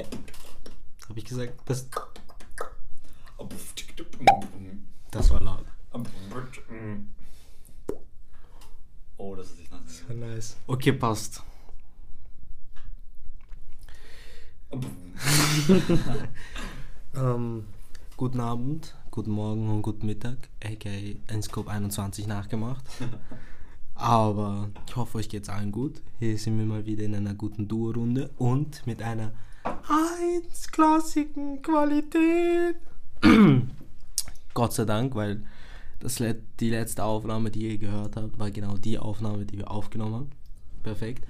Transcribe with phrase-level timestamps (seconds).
[0.00, 0.06] Ja.
[1.08, 1.88] Habe ich gesagt, das,
[5.10, 5.66] das war laut.
[9.18, 9.82] Oh, das ist nicht nice.
[9.86, 10.56] Das war nice.
[10.66, 11.42] Okay, passt.
[17.12, 17.66] Ähm,
[18.16, 20.88] guten Abend, guten Morgen und guten Mittag, aka
[21.26, 22.84] Enscope 21 nachgemacht.
[24.00, 26.00] Aber ich hoffe, euch geht's allen gut.
[26.18, 32.76] Hier sind wir mal wieder in einer guten Duo-Runde und mit einer 1-klassigen Qualität.
[34.54, 35.44] Gott sei Dank, weil
[35.98, 36.22] das
[36.60, 40.30] die letzte Aufnahme, die ihr gehört habt, war genau die Aufnahme, die wir aufgenommen haben.
[40.82, 41.26] Perfekt.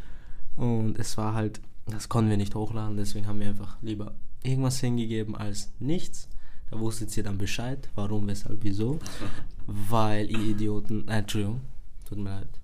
[0.54, 4.78] Und es war halt, das konnten wir nicht hochladen, deswegen haben wir einfach lieber irgendwas
[4.78, 6.28] hingegeben als nichts.
[6.70, 9.00] Da wusstet ihr dann Bescheid, warum, weshalb, wieso.
[9.66, 11.62] Weil ihr Idioten, äh, Entschuldigung,
[12.08, 12.59] tut mir leid,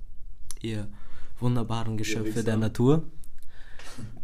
[0.62, 0.88] ihr
[1.40, 3.04] wunderbaren Geschöpfe der Natur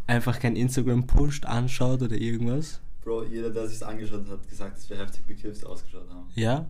[0.07, 2.81] einfach kein Instagram pusht, anschaut oder irgendwas.
[3.03, 6.29] Bro, jeder, der sich's angeschaut hat, hat gesagt, dass wir heftig bekifft ausgeschaut haben.
[6.35, 6.67] Ja?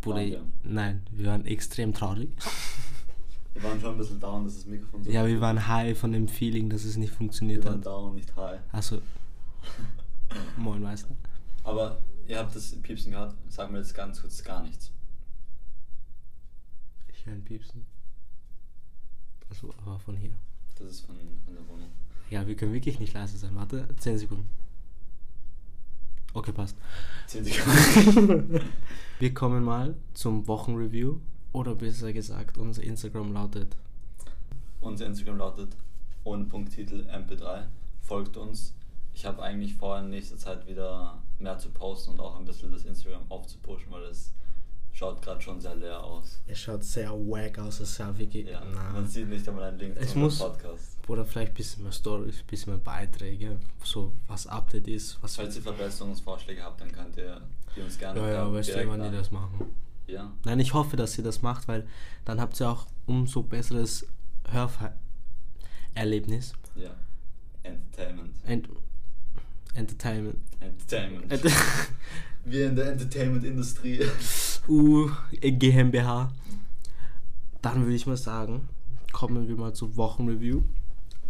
[0.00, 0.42] Bruder, wir?
[0.64, 2.30] nein, wir waren extrem traurig.
[3.54, 6.10] Wir waren schon ein bisschen down, dass das Mikrofon so Ja, wir waren high von
[6.12, 7.86] dem Feeling, dass es nicht wir funktioniert waren hat.
[7.86, 8.58] down, nicht high.
[8.72, 9.00] Also,
[10.56, 11.14] moin Meister.
[11.62, 14.90] Aber ihr habt das Piepsen gehört, sagen wir jetzt ganz kurz gar nichts.
[17.24, 17.86] Ich höre ein Piepsen.
[19.48, 20.34] Also, aber von hier.
[20.78, 21.88] Das ist von, von der Wohnung.
[22.28, 23.54] Ja, wir können wirklich nicht leise sein.
[23.54, 24.46] Warte, 10 Sekunden.
[26.34, 26.76] Okay, passt.
[27.28, 28.60] 10 Sekunden.
[29.18, 31.18] Wir kommen mal zum Wochenreview.
[31.52, 33.74] Oder besser gesagt, unser Instagram lautet.
[34.82, 35.74] Unser Instagram lautet
[36.24, 37.68] ohne Punkttitel mp3.
[38.02, 38.74] Folgt uns.
[39.14, 42.70] Ich habe eigentlich vor, in nächster Zeit wieder mehr zu posten und auch ein bisschen
[42.70, 44.34] das Instagram aufzupushen, weil es
[44.94, 46.40] schaut gerade schon sehr leer aus.
[46.46, 48.46] Es schaut sehr wack aus, es sah wirklich.
[48.48, 50.96] Ja, na, man sieht nicht einmal einen Link Es muss- Podcast.
[51.08, 55.36] Oder vielleicht ein bisschen mehr Stories, ein bisschen mehr Beiträge, so was Update ist, was
[55.36, 57.42] Falls ihr Verbesserungsvorschläge habt, dann könnt ihr
[57.76, 59.66] die uns gerne Ja, ja, weißt du, wann die das machen.
[60.06, 61.86] Ja, Nein, ich hoffe, dass ihr das macht, weil
[62.24, 64.06] dann habt ihr auch umso besseres
[65.94, 66.52] Hörerlebnis.
[66.76, 66.90] ja.
[67.62, 68.34] Entertainment.
[68.44, 68.68] Ent
[69.74, 70.36] Entertainment.
[70.60, 71.32] Entertainment.
[71.32, 71.42] Ent
[72.46, 74.00] Wir in der Entertainment-Industrie.
[74.68, 75.10] U
[75.40, 76.32] GmbH.
[77.60, 78.68] Dann würde ich mal sagen,
[79.12, 80.62] kommen wir mal zur Wochenreview.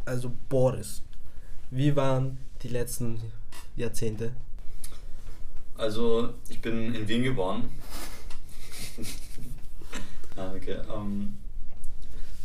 [0.04, 1.02] Also Boris,
[1.70, 3.20] wie waren die letzten
[3.76, 4.32] Jahrzehnte?
[5.76, 7.68] Also, ich bin in Wien geboren.
[10.36, 10.78] ah, okay.
[10.94, 11.36] Ähm,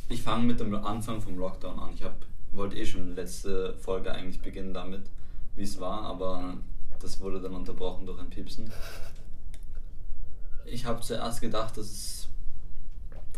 [0.08, 1.94] ich fange mit dem Anfang vom Lockdown an.
[1.94, 2.16] Ich hab,
[2.52, 5.04] wollte eh schon letzte Folge eigentlich beginnen damit,
[5.56, 6.56] wie es war, aber
[7.00, 8.72] das wurde dann unterbrochen durch ein Piepsen.
[10.72, 12.30] Ich habe zuerst gedacht, dass es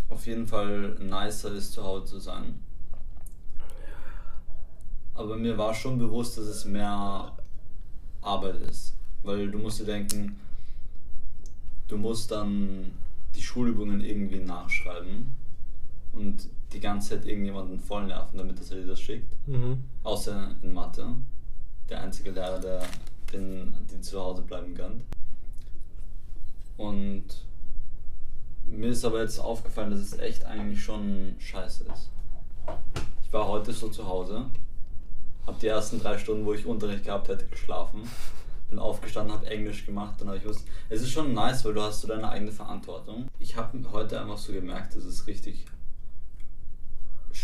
[0.09, 2.59] auf jeden Fall nicer ist, zu Hause zu sein.
[5.13, 7.35] Aber mir war schon bewusst, dass es mehr
[8.21, 8.95] Arbeit ist.
[9.23, 10.39] Weil du musst dir denken,
[11.87, 12.91] du musst dann
[13.35, 15.33] die Schulübungen irgendwie nachschreiben
[16.13, 19.35] und die ganze Zeit irgendjemanden voll nerven, damit dass er dir das schickt.
[19.47, 19.83] Mhm.
[20.03, 21.07] Außer in Mathe.
[21.89, 22.83] Der einzige Lehrer, der
[23.31, 25.01] den, die zu Hause bleiben kann.
[26.81, 27.25] Und
[28.65, 32.09] mir ist aber jetzt aufgefallen, dass es echt eigentlich schon scheiße ist.
[33.23, 34.45] Ich war heute so zu Hause,
[35.45, 38.01] habe die ersten drei Stunden, wo ich Unterricht gehabt hätte, geschlafen.
[38.69, 40.63] Bin aufgestanden, habe Englisch gemacht, dann habe ich was.
[40.89, 43.27] Es ist schon nice, weil du hast so deine eigene Verantwortung.
[43.37, 45.65] Ich habe heute einfach so gemerkt, dass es richtig.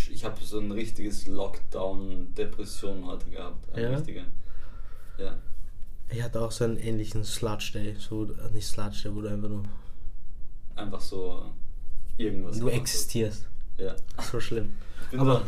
[0.09, 3.69] Ich habe so ein richtiges Lockdown-Depression heute gehabt.
[3.73, 3.89] Eine Ja?
[3.97, 4.25] richtige.
[5.17, 5.35] Ja.
[6.09, 9.29] Ich hatte auch so einen ähnlichen Sludge Day, so äh, nicht Sludge Day, wo du
[9.29, 9.63] einfach nur
[10.75, 11.43] Einfach so
[12.17, 12.59] irgendwas.
[12.59, 13.47] du existierst.
[13.77, 13.95] Ja.
[14.31, 14.73] So schlimm.
[15.17, 15.43] Aber- da,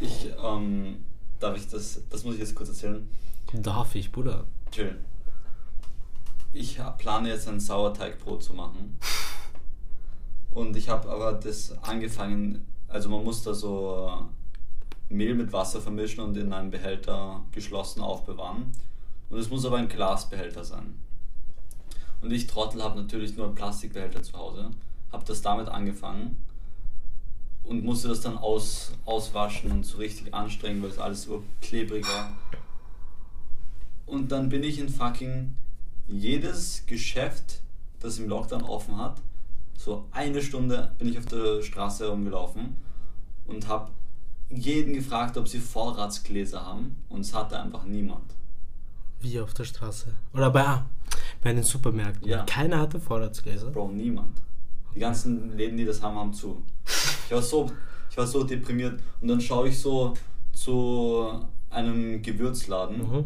[0.00, 1.04] ich, ähm,
[1.40, 3.08] darf ich das, das muss ich jetzt kurz erzählen.
[3.52, 4.44] Darf ich, Bruder?
[4.70, 4.96] Chill.
[6.52, 8.98] Ich plane jetzt ein Sauerteigbrot zu machen.
[10.50, 14.26] Und ich habe aber das angefangen, also man muss da so
[15.10, 18.72] Mehl mit Wasser vermischen und in einem Behälter geschlossen aufbewahren.
[19.28, 20.94] Und es muss aber ein Glasbehälter sein.
[22.20, 24.70] Und ich Trottel habe natürlich nur einen Plastikbehälter zu Hause,
[25.12, 26.36] habe das damit angefangen
[27.64, 32.06] und musste das dann aus, auswaschen und so richtig anstrengen, weil es alles so klebrig
[32.06, 32.32] war.
[34.06, 35.56] Und dann bin ich in fucking
[36.06, 37.60] jedes Geschäft,
[38.00, 39.20] das im Lockdown offen hat,
[39.76, 42.76] so eine Stunde bin ich auf der Straße herumgelaufen
[43.46, 43.90] und habe
[44.48, 48.34] jeden gefragt, ob sie Vorratsgläser haben und es hatte einfach niemand.
[49.20, 50.12] Wie auf der Straße.
[50.34, 50.86] Oder bei, ah,
[51.42, 52.28] bei den Supermärkten.
[52.28, 52.44] Ja.
[52.44, 53.70] Keiner hatte Vorratsgläser.
[53.70, 54.40] Bro, niemand.
[54.94, 56.62] Die ganzen Läden, die das haben, haben zu.
[57.26, 57.70] Ich war so,
[58.10, 60.14] ich war so deprimiert und dann schaue ich so
[60.52, 63.24] zu einem Gewürzladen Mhm.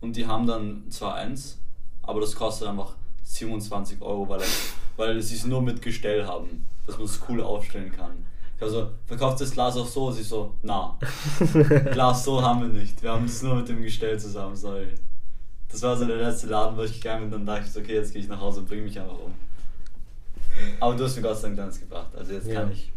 [0.00, 1.58] und die haben dann zwar eins,
[2.02, 4.42] aber das kostet einfach 27 Euro, weil,
[4.96, 8.12] weil sie es nur mit Gestell haben, dass man es cool aufstellen kann.
[8.56, 10.10] Ich also, verkauft das Glas auch so?
[10.10, 10.98] Sie so, na,
[11.92, 13.00] Glas so haben wir nicht.
[13.02, 14.88] Wir haben es nur mit dem Gestell zusammen, sorry.
[15.70, 17.94] Das war so der letzte Laden, wo ich gegangen bin, dann dachte ich so, okay,
[17.94, 19.34] jetzt gehe ich nach Hause und bringe mich einfach um.
[20.80, 22.60] Aber du hast mir Gott sei Dank eins gebracht, also jetzt Ja.
[22.62, 22.90] kann ich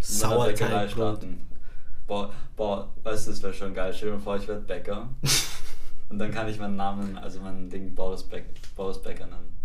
[0.00, 0.90] Sauerteigbrot.
[0.90, 1.46] starten.
[2.06, 3.92] Boah, boah, weißt du, das wäre schon geil.
[3.92, 5.08] Stell dir mal vor, ich werde Bäcker.
[6.10, 8.44] und dann kann ich meinen Namen, also mein Ding Boris, Beck,
[8.76, 9.56] Boris Becker nennen.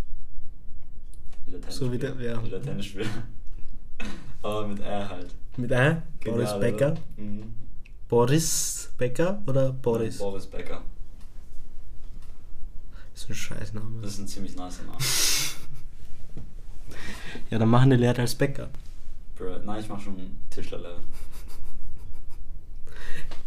[1.46, 2.44] Wieder Tennis So wie der- ja.
[2.44, 3.08] Wieder Tennisspieler.
[4.42, 5.28] Aber mit R halt.
[5.58, 5.70] Mit?
[5.70, 6.60] Genial, Boris oder?
[6.60, 6.94] Becker?
[7.18, 7.54] Mhm.
[8.08, 10.18] Boris Becker oder Boris?
[10.18, 10.82] Boris Becker.
[13.22, 14.02] Das ist ein Scheißname.
[14.02, 14.98] Das ist ein ziemlich nice Name.
[17.50, 18.70] Ja, dann machen die Lehrer als Bäcker.
[19.38, 20.16] Bro, nein, ich mach schon
[20.50, 21.00] Tischlerlevel.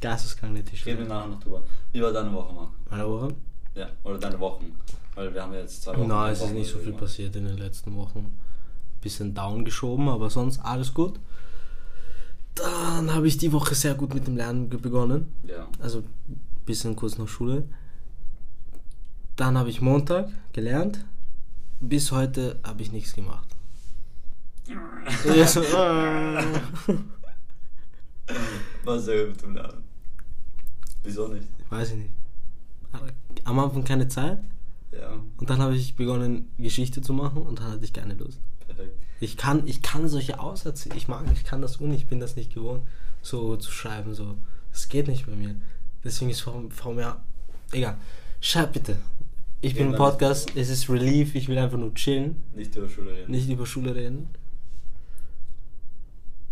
[0.00, 1.62] Geisteskranke Reden wir nachher noch drüber.
[1.92, 2.70] Wie war deine Woche, Marc?
[2.90, 3.34] Meine Woche?
[3.74, 4.78] Ja, oder deine Wochen.
[5.14, 6.08] Weil wir haben ja jetzt zwei Wochen.
[6.08, 7.00] Nein, es ist Wochen nicht so viel gemacht.
[7.00, 8.38] passiert in den letzten Wochen.
[9.00, 11.18] Bisschen down geschoben, aber sonst alles gut.
[12.54, 15.32] Dann habe ich die Woche sehr gut mit dem Lernen begonnen.
[15.46, 15.66] Ja.
[15.80, 16.04] Also
[16.64, 17.64] bisschen kurz nach Schule.
[19.36, 21.04] Dann habe ich Montag gelernt.
[21.80, 23.48] Bis heute habe ich nichts gemacht.
[28.84, 29.84] War sehr gut im Lernen.
[31.02, 31.48] Wieso nicht?
[31.68, 32.10] Weiß ich nicht.
[33.44, 34.38] Am Anfang keine Zeit.
[34.92, 38.38] Ja, Und dann habe ich begonnen, Geschichte zu machen und dann hatte ich keine Lust.
[38.66, 38.96] perfekt.
[39.20, 42.36] Ich kann, ich kann solche Aussätze, ich mag, ich kann das ohne, ich bin das
[42.36, 42.86] nicht gewohnt,
[43.22, 44.36] so zu schreiben, so.
[44.70, 45.56] Das geht nicht bei mir.
[46.04, 47.16] Deswegen ist vor, vor mir,
[47.72, 47.96] egal.
[48.40, 48.96] Schreib bitte.
[49.64, 53.12] Ich bin im Podcast, es ist Relief, ich will einfach nur chillen, Nicht über Schule
[53.12, 53.30] reden.
[53.32, 54.28] nicht über Schule reden.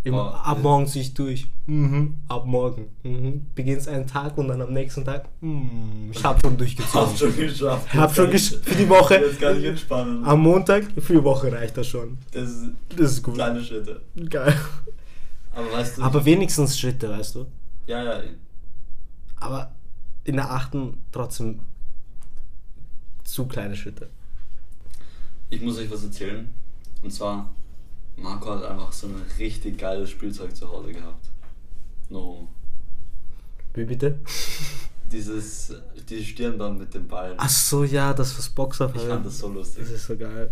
[0.04, 1.46] Immer, Boah, ab äh, morgen zieh ich durch.
[1.66, 2.86] Mhm, ab morgen.
[3.04, 3.46] Mhm.
[3.54, 7.00] Beginnst einen Tag und dann am nächsten Tag, mhm, ich hab schon durchgezogen.
[7.10, 7.86] Hast schon geschafft.
[7.92, 9.16] Ich hab schon gesch für die Woche.
[9.16, 10.24] Jetzt kann ich entspannen.
[10.24, 12.16] Am Montag, für die Woche reicht das schon.
[12.32, 12.64] Das ist
[12.96, 13.34] Das ist gut.
[13.34, 14.00] kleine Schritte.
[14.30, 14.56] Geil.
[15.54, 16.02] Aber weißt du.
[16.02, 17.46] Aber wenigstens Schritte, weißt du?
[17.86, 18.20] ja, ja.
[19.38, 19.72] Aber
[20.24, 21.60] in der achten trotzdem
[23.32, 24.08] zu kleine Schritte.
[25.48, 26.48] Ich muss euch was erzählen.
[27.02, 27.50] Und zwar,
[28.16, 31.30] Marco hat einfach so ein richtig geiles Spielzeug zu Hause gehabt.
[32.10, 32.48] No.
[33.74, 34.18] Wie bitte?
[35.10, 35.74] Dieses,
[36.08, 37.34] dieses Stirnband mit dem Ball.
[37.36, 39.82] Ach so, ja, das was Boxer Ich fand das so lustig.
[39.82, 40.50] Das ist so geil.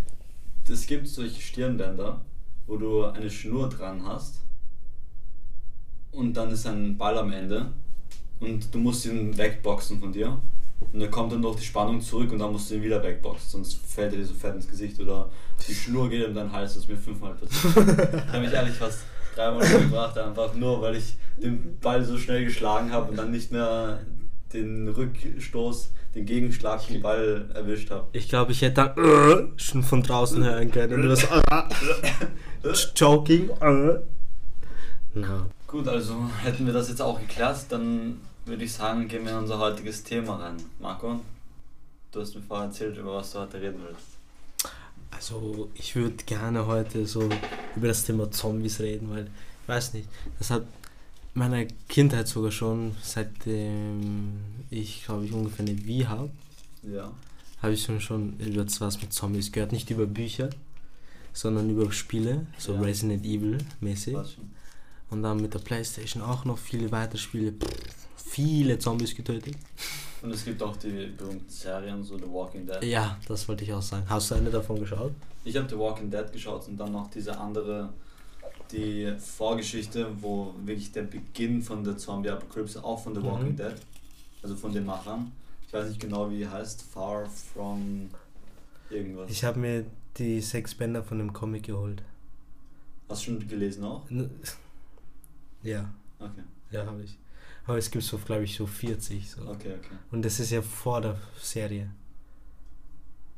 [0.68, 2.20] Es gibt solche Stirnbänder,
[2.66, 4.42] wo du eine Schnur dran hast
[6.12, 7.72] und dann ist ein Ball am Ende
[8.40, 10.38] und du musst ihn wegboxen von dir
[10.92, 13.48] und dann kommt dann durch die Spannung zurück und dann musst du ihn wieder wegboxen,
[13.50, 15.30] sonst fällt er dir so fett ins Gesicht oder
[15.66, 17.76] die Schnur geht um deinen Hals, das ist mir fünfmal passiert.
[17.76, 19.00] da habe ich ehrlich fast
[19.34, 23.52] dreimal gebracht, einfach nur weil ich den Ball so schnell geschlagen habe und dann nicht
[23.52, 24.00] mehr
[24.52, 28.08] den Rückstoß, den Gegenschlag vom Ball erwischt habe.
[28.12, 31.02] Ich glaube, ich hätte dann äh, schon von draußen hören können.
[31.02, 33.50] Und das äh, Joking.
[33.60, 34.00] Äh.
[35.14, 35.46] Na.
[35.66, 38.16] Gut, also hätten wir das jetzt auch geklärt, dann
[38.50, 40.56] würde ich sagen, gehen wir in unser heutiges Thema rein.
[40.80, 41.20] Marco,
[42.12, 44.02] du hast mir vorher erzählt, über was du heute reden willst.
[45.12, 47.28] Also, ich würde gerne heute so
[47.76, 49.24] über das Thema Zombies reden, weil
[49.62, 50.08] ich weiß nicht,
[50.38, 50.64] das hat
[51.34, 54.40] meiner Kindheit sogar schon, seitdem
[54.70, 56.30] ich glaube ich ungefähr eine Wii habe,
[56.82, 57.12] Ja.
[57.62, 59.72] habe ich schon, schon über was mit Zombies gehört.
[59.72, 60.50] Nicht über Bücher,
[61.32, 62.80] sondern über Spiele, so Ja.
[62.80, 64.16] Resident Evil mäßig.
[65.10, 67.52] Und dann mit der Playstation auch noch viele weitere Spiele.
[67.52, 67.68] Pff,
[68.30, 69.54] viele Zombies getötet.
[70.22, 72.82] Und es gibt auch die berühmten Serien, so The Walking Dead.
[72.84, 74.04] Ja, das wollte ich auch sagen.
[74.08, 75.12] Hast du eine davon geschaut?
[75.44, 77.88] Ich habe The Walking Dead geschaut und dann noch diese andere,
[78.70, 83.26] die Vorgeschichte, wo wirklich der Beginn von der Zombie-Apokalypse auch von The Mhm.
[83.26, 83.74] Walking Dead,
[84.42, 85.32] also von den Machern.
[85.66, 86.82] Ich weiß nicht genau, wie die heißt.
[86.82, 88.10] Far From
[88.90, 89.30] irgendwas.
[89.30, 89.86] Ich habe mir
[90.18, 92.02] die sechs Bänder von dem Comic geholt.
[93.08, 94.02] Hast du schon gelesen auch?
[95.62, 97.16] Ja, Okay, ja, habe ich.
[97.70, 99.30] Aber es gibt so, glaube ich, so 40.
[99.30, 99.42] So.
[99.42, 99.94] okay, okay.
[100.10, 101.88] Und das ist ja vor der Serie.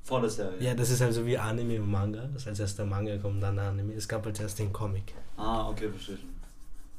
[0.03, 0.57] Vor der Serie?
[0.59, 2.27] Ja, das ist also wie Anime und Manga.
[2.33, 3.93] Das heißt, erst der Manga kommt, dann der Anime.
[3.93, 5.13] Es gab halt erst den Comic.
[5.37, 6.31] Ah, okay, verstehe schon.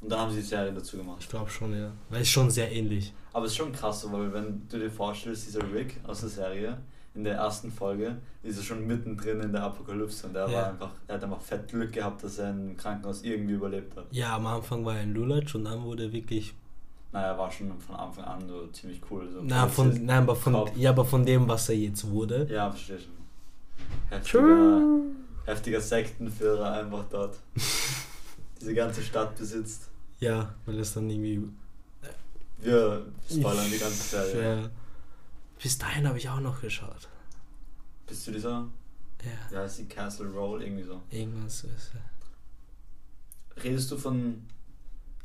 [0.00, 1.16] Und dann haben sie die Serie dazu gemacht.
[1.22, 1.90] Ich glaube schon, ja.
[2.08, 3.12] Weil es schon sehr ähnlich.
[3.32, 6.78] Aber es ist schon krass, weil wenn du dir vorstellst, dieser Rick aus der Serie,
[7.16, 10.52] in der ersten Folge, ist er schon mittendrin in der Apokalypse und er Ja.
[10.54, 14.04] war einfach, er hat einfach fett Glück gehabt, dass er im Krankenhaus irgendwie überlebt hat.
[14.12, 16.54] Ja, am Anfang war er ein Lulatsch und dann wurde er wirklich.
[17.14, 19.30] Naja, war schon von Anfang an so ziemlich cool.
[19.30, 22.48] So Na, von, nein, aber von, ja, aber von dem, was er jetzt wurde.
[22.50, 23.12] Ja, verstehe schon.
[24.10, 24.80] Heftiger,
[25.44, 27.38] heftiger Sektenführer einfach dort.
[28.60, 29.88] Diese ganze Stadt besitzt.
[30.18, 31.48] Ja, weil es dann irgendwie.
[32.58, 34.62] Wir spoilern die ganze Serie.
[34.62, 34.70] Ja.
[35.62, 37.08] Bis dahin habe ich auch noch geschaut.
[38.08, 38.66] Bis zu dieser,
[39.22, 41.00] Ja, ja, ist die Castle Roll, irgendwie so.
[41.10, 43.62] irgendwas so ist ja.
[43.62, 44.46] Redest du von,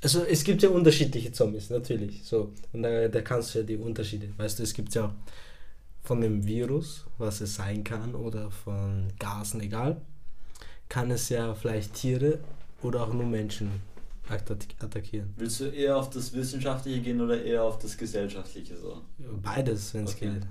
[0.01, 2.23] Also es gibt ja unterschiedliche Zombies, natürlich.
[2.23, 2.53] So.
[2.73, 4.29] Und da, da kannst du ja die Unterschiede.
[4.37, 5.13] Weißt du, es gibt ja
[6.03, 9.99] von dem Virus, was es sein kann, oder von Gasen, egal,
[10.87, 12.39] kann es ja vielleicht Tiere
[12.81, 13.69] oder auch nur Menschen
[14.29, 15.33] attack- attackieren.
[15.37, 19.01] willst du eher auf das Wissenschaftliche gehen oder eher auf das Gesellschaftliche so?
[19.43, 20.31] Beides, wenn es Okay.
[20.31, 20.43] geht.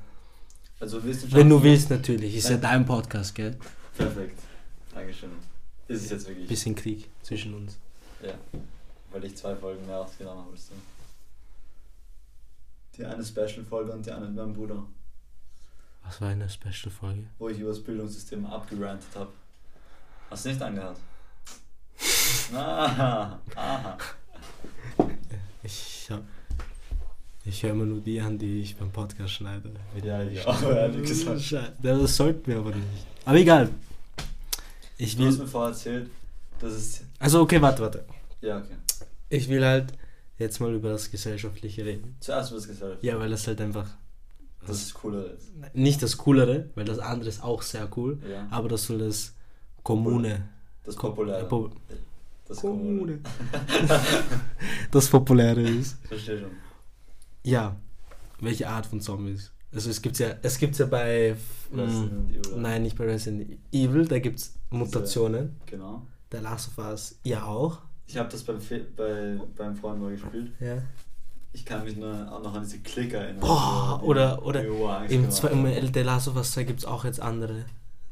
[0.79, 1.35] Also Wissenschaft.
[1.35, 2.37] Wenn du willst, natürlich.
[2.37, 2.61] Ist ja Nein.
[2.63, 3.57] dein Podcast, gell?
[3.97, 4.39] Perfekt.
[4.95, 5.31] Dankeschön.
[5.89, 6.47] Ist es jetzt wirklich?
[6.49, 7.79] Bisschen Krieg zwischen uns.
[8.23, 8.35] Ja.
[9.19, 10.75] Weil ich zwei Folgen mehr aufgenommen habe als du.
[12.97, 14.85] Die eine Special-Folge und die eine mit meinem Bruder,
[16.05, 17.25] Was war eine Special-Folge?
[17.41, 19.33] wo ich über das Bildungssystem abgerantet habe.
[20.31, 20.99] Hast du nicht angehört?
[22.55, 23.99] Aha, aha.
[25.65, 26.23] Ich hab.
[27.45, 29.73] Ich höre immer nur die an, die ich beim Podcast schneide.
[30.03, 31.75] Ja, ich auch, ehrlich gesagt.
[31.83, 33.07] Das sollten wir aber nicht.
[33.25, 33.69] Aber egal.
[34.97, 35.45] Ich Du hast will.
[35.45, 36.11] mir vorher erzählt,
[36.61, 37.03] dass es.
[37.19, 38.05] Also, okay, warte, warte.
[38.41, 38.77] Ja, okay.
[39.29, 39.93] Ich will halt
[40.39, 42.17] jetzt mal über das Gesellschaftliche reden.
[42.21, 43.03] Zuerst was gesagt.
[43.03, 43.89] Ja, weil das halt einfach.
[44.67, 45.51] Das ist cooler ist.
[45.75, 48.19] Nicht das Coolere, weil das andere ist auch sehr cool.
[48.29, 48.47] Ja.
[48.51, 49.35] Aber das soll das
[49.83, 50.49] Kommune.
[50.85, 51.47] Das Populäre.
[51.47, 51.71] Po-
[52.47, 53.21] Das Kommune.
[54.91, 55.97] das Populäre ist.
[56.07, 56.51] Verstehe schon.
[57.45, 57.77] Ja,
[58.41, 59.53] welche Art von Zombies?
[59.73, 61.37] Also es gibt ja, es gibt's ja bei
[61.73, 62.57] Resident mm, Evil.
[62.61, 65.57] nein, nicht bei Resident Evil, da gibt es Mutationen.
[65.67, 66.07] Genau.
[66.33, 67.83] Der Last of Us ja auch.
[68.09, 70.51] Ich habe das beim, Fe bei, beim Freund mal gespielt.
[70.59, 70.79] Ja.
[71.53, 73.41] Ich kann mich nur auch noch an diese Klicker erinnern.
[73.41, 77.21] Boah, oder- oder Im, gemacht zwei, im Last of Us 2 gibt es auch jetzt
[77.21, 77.65] andere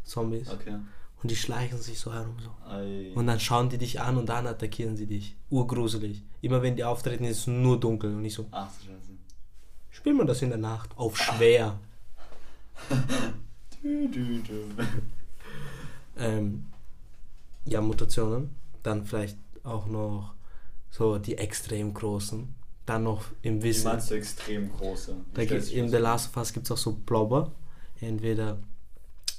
[0.04, 0.50] Zombies.
[0.50, 0.76] Okay.
[1.22, 2.50] Und die schleichen sich so herum so.
[2.70, 3.10] Ei.
[3.14, 5.34] Und dann schauen die dich an und dann attackieren sie dich.
[5.50, 6.22] Urgruselig.
[6.42, 8.46] Immer wenn die auftreten, ist es nur dunkel und ich so.
[8.50, 9.12] Ach du Scheiße.
[9.90, 10.90] Spielen wir das in der Nacht?
[10.96, 11.78] Auf schwer.
[13.82, 14.82] Du, du, du.
[16.18, 16.66] ähm,
[17.66, 18.50] ja, Mutationen.
[18.82, 19.36] Dann vielleicht
[19.66, 20.34] auch noch
[20.90, 22.54] so die extrem großen.
[22.86, 23.84] Dann noch im Wie Wissen.
[23.88, 25.14] meinst du extrem große?
[25.14, 25.96] Wie Da gibt, in The?
[25.96, 27.52] Last of Us gibt es auch so Blobber.
[28.00, 28.58] Entweder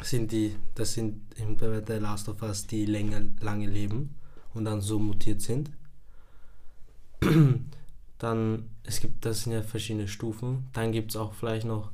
[0.01, 4.15] sind die, das sind in The Last of Us, die länger, lange leben
[4.53, 5.71] und dann so mutiert sind.
[8.19, 10.69] Dann, es gibt, das sind ja verschiedene Stufen.
[10.73, 11.91] Dann gibt es auch vielleicht noch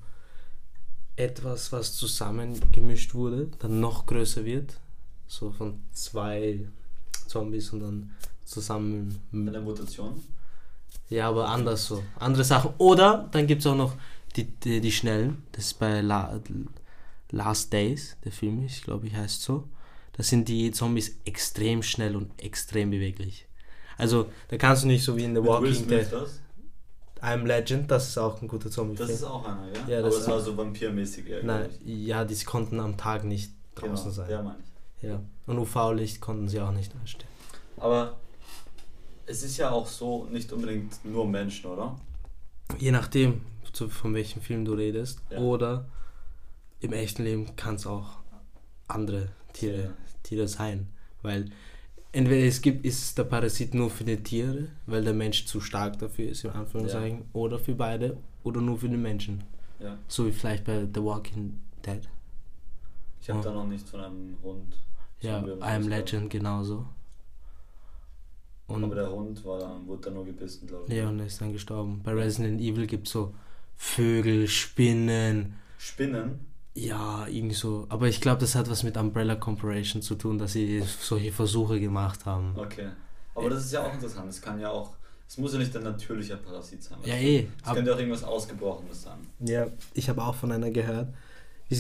[1.18, 4.80] etwas, was zusammengemischt wurde, dann noch größer wird.
[5.28, 6.66] So von zwei
[7.34, 8.12] Zombies und dann
[8.46, 10.22] zusammen Eine Mutation?
[11.10, 12.04] ja, aber anders so.
[12.20, 12.72] Andere Sachen.
[12.78, 13.94] Oder dann gibt es auch noch
[14.36, 15.44] die, die, die Schnellen.
[15.52, 16.40] Das ist bei La,
[17.32, 19.68] Last Days, der Film, ich glaube, ich heißt so.
[20.16, 23.48] Da sind die Zombies extrem schnell und extrem beweglich.
[23.98, 26.08] Also, da kannst du nicht so wie in The Mit Walking Dead.
[26.12, 26.40] das?
[27.22, 29.88] I'm Legend, das ist auch ein guter zombie Das ist auch einer, ja?
[29.88, 33.24] Ja, Aber das das ist- war so vampirmäßig, ja, Nein, ja, die konnten am Tag
[33.24, 34.16] nicht draußen genau.
[34.16, 34.30] sein.
[34.30, 34.73] Ja, meine ich.
[35.04, 35.22] Ja.
[35.46, 37.30] Und UV-Licht konnten sie auch nicht anstellen.
[37.78, 38.18] Aber
[39.26, 41.96] es ist ja auch so, nicht unbedingt nur Menschen, oder?
[42.80, 43.42] Je nachdem,
[43.74, 45.22] zu, von welchem Film du redest.
[45.30, 45.40] Ja.
[45.40, 45.86] Oder
[46.80, 48.18] im echten Leben kann es auch
[48.88, 49.90] andere Tiere, Ja.
[50.24, 50.88] Tiere sein.
[51.22, 51.50] Weil
[52.12, 56.00] entweder es gibt, ist der Parasit nur für die Tiere, weil der Mensch zu stark
[56.00, 59.44] dafür ist, im Anführungszeichen, oder für beide, oder nur für den Menschen.
[59.80, 59.98] Ja.
[60.08, 62.08] So wie vielleicht bei The Walking Dead.
[63.22, 63.46] Ich habe Ja.
[63.46, 64.76] da noch nicht von einem Hund.
[65.24, 66.86] Ja, I Am Legend genauso.
[68.68, 70.94] Und, Aber der Hund war dann, wurde dann nur gebissen, glaube ich.
[70.94, 72.02] ja, und er ist dann gestorben.
[72.04, 73.34] Bei Resident Evil gibt es so
[73.76, 76.40] Vögel, Spinnen, Spinnen?
[76.76, 77.86] Ja, irgendwie so.
[77.90, 81.80] Aber ich glaube, das hat was mit Umbrella Corporation zu tun, dass sie solche Versuche
[81.80, 82.54] gemacht haben.
[82.58, 82.88] Okay.
[83.36, 84.30] Aber das ist ja auch interessant.
[84.30, 84.96] Es kann ja auch.
[85.28, 86.98] Es muss ja nicht ein natürlicher Parasit sein.
[87.04, 87.48] Ja, eh.
[87.64, 89.20] Es könnte auch irgendwas Ausgebrochenes sein.
[89.40, 91.10] ja, ich habe auch von einer gehört.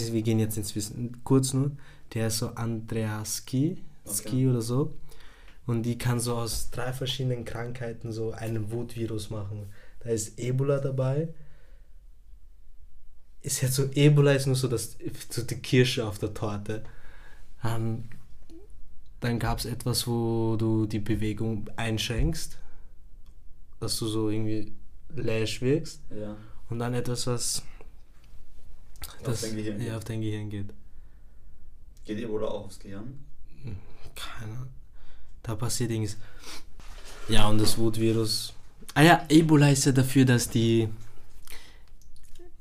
[0.01, 1.17] Ist Wir gehen jetzt ins Wissen.
[1.23, 1.71] Kurz nur.
[2.13, 4.47] Der ist so Andreaski, Ski Okay.
[4.47, 4.93] oder so.
[5.65, 9.67] Und die kann so aus drei verschiedenen Krankheiten so einen Wutvirus machen.
[10.01, 11.29] Da ist Ebola dabei.
[13.41, 14.97] Ist jetzt so, Ebola ist nur so, das,
[15.29, 16.83] so die Kirsche auf der Torte.
[17.63, 18.05] Ähm,
[19.19, 22.57] dann gab es etwas, wo du die Bewegung einschränkst,
[23.79, 24.73] dass du so irgendwie
[25.15, 26.01] läsch wirkst.
[26.13, 26.35] Ja.
[26.69, 27.63] Und dann etwas, was
[29.25, 29.93] Auf dein Gehirn ja, geht.
[29.93, 30.73] auf dein Gehirn geht.
[32.05, 33.19] Geht Ebola auch aufs Gehirn?
[34.15, 34.69] Keine Ahnung.
[35.41, 36.17] Da passiert irgendwas.
[37.29, 38.53] Ja, und das Wutvirus.
[38.93, 40.89] Ah ja, Ebola ist ja dafür, dass die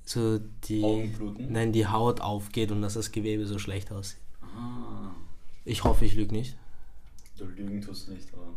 [0.05, 1.53] so die Augen bluten?
[1.53, 4.19] nein, die Haut aufgeht und dass das Gewebe so schlecht aussieht.
[4.43, 5.11] Ah.
[5.65, 6.57] Ich hoffe, ich lüge nicht.
[7.37, 8.55] Du lügen tust nicht, aber.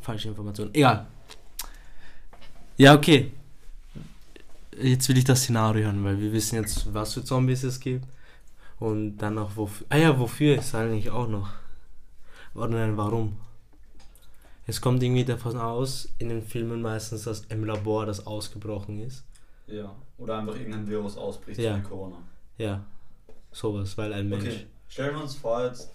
[0.00, 0.70] Falsche Information.
[0.72, 1.06] Egal.
[2.76, 3.32] Ja, okay.
[4.76, 8.06] Jetzt will ich das Szenario hören, weil wir wissen jetzt, was für Zombies es gibt.
[8.78, 9.86] Und dann auch wofür.
[9.90, 11.50] Ah ja, wofür ist eigentlich auch noch.
[12.54, 13.36] Oder nein, warum?
[14.66, 19.24] Es kommt irgendwie davon aus, in den Filmen meistens, dass im Labor das ausgebrochen ist.
[19.66, 19.94] Ja.
[20.16, 21.76] Oder einfach irgendein Virus ausbricht Ja.
[21.76, 22.16] wie Corona.
[22.56, 22.84] Ja,
[23.52, 24.44] sowas, weil ein Mensch.
[24.44, 25.90] Okay, stellen wir uns vor jetzt,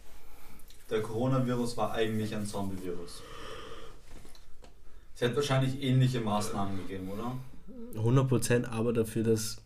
[0.90, 3.22] der Coronavirus war eigentlich ein Zombie-Virus.
[5.16, 7.36] Es hätte wahrscheinlich ähnliche Maßnahmen gegeben, oder?
[7.96, 9.58] 100% aber dafür, dass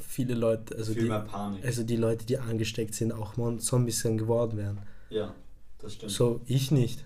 [0.00, 4.56] viele Leute, also die, also die Leute, die angesteckt sind, auch mal Zombies dann geworden
[4.56, 4.78] wären.
[5.10, 5.34] ja,
[5.78, 6.12] das stimmt.
[6.12, 7.04] So, ich nicht.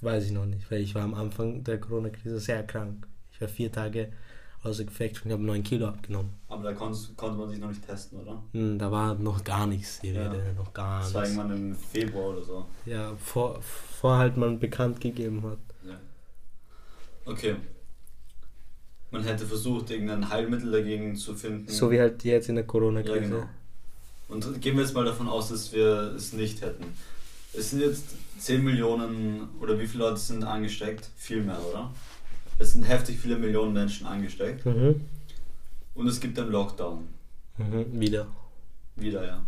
[0.00, 3.06] Weiß ich noch nicht, weil ich war am Anfang der Corona-Krise sehr krank.
[3.32, 4.12] Ich war vier Tage
[4.62, 6.30] außer Gefecht und habe 9 Kilo abgenommen.
[6.48, 6.98] Aber da konnte
[7.38, 8.42] man sich noch nicht testen, oder?
[8.52, 10.30] Hm, Da war noch gar nichts, die Ja.
[10.30, 11.36] Rede, noch gar Das war nichts.
[11.36, 12.66] irgendwann im Februar oder so.
[12.84, 15.58] Ja, vor, vor halt man bekannt gegeben hat.
[15.86, 15.98] Ja.
[17.24, 17.56] Okay.
[19.14, 21.68] Man hätte versucht, irgendein Heilmittel dagegen zu finden.
[21.70, 23.20] So wie halt jetzt in der Ja, Corona-Krise.
[23.20, 23.48] genau.
[24.28, 26.84] Und gehen wir jetzt mal davon aus, dass wir es nicht hätten.
[27.52, 28.06] Es sind jetzt
[28.40, 31.08] 10 Millionen oder wie viele Leute sind angesteckt?
[31.16, 31.92] Viel mehr, oder?
[32.58, 35.00] Es sind heftig viele Millionen Menschen angesteckt Mhm.
[35.94, 37.06] und es gibt einen Lockdown.
[37.58, 38.00] Mhm.
[38.00, 38.26] Wieder.
[38.96, 39.46] Wieder, ja.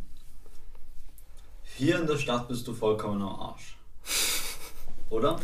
[1.77, 3.77] Hier in der Stadt bist du vollkommen am Arsch.
[5.11, 5.39] Oder?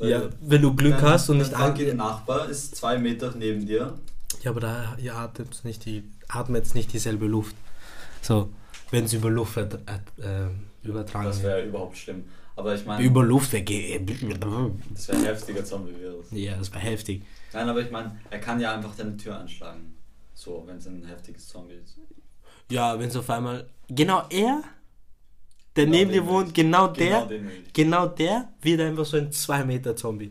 [0.00, 1.96] Ja, wenn du Glück dein- hast und nicht fucking an.
[1.98, 3.98] Nachbar ist zwei Meter neben dir.
[4.42, 7.54] Ja, aber da ihr atmet nicht die atmet jetzt nicht dieselbe Luft.
[8.22, 8.50] So,
[8.90, 10.48] wenn es über Luft äh, äh,
[10.82, 12.24] übertragen Das wäre überhaupt schlimm.
[12.56, 14.10] Aber ich meine, Über Luft weggeht.
[14.10, 16.26] das wäre ein heftiger Zombie-Virus.
[16.32, 17.22] Ja, das war heftig.
[17.52, 19.94] Nein, aber ich meine, er kann ja einfach deine Tür anschlagen.
[20.34, 21.96] So, wenn es ein heftiges Zombie ist.
[22.70, 23.66] Ja, wenn es auf einmal.
[23.88, 24.62] Genau er,
[25.80, 26.98] der Genau neben dir wohnt, genau ich.
[26.98, 27.28] der,
[27.72, 30.30] genau der wird einfach so ein 2 Meter Zombie.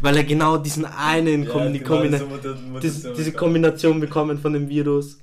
[0.00, 3.32] Weil er genau diesen einen Ja, Kombi genau, Kombina diese Muta- Mutation diese.
[3.32, 5.18] Kombination bekommen von dem Virus.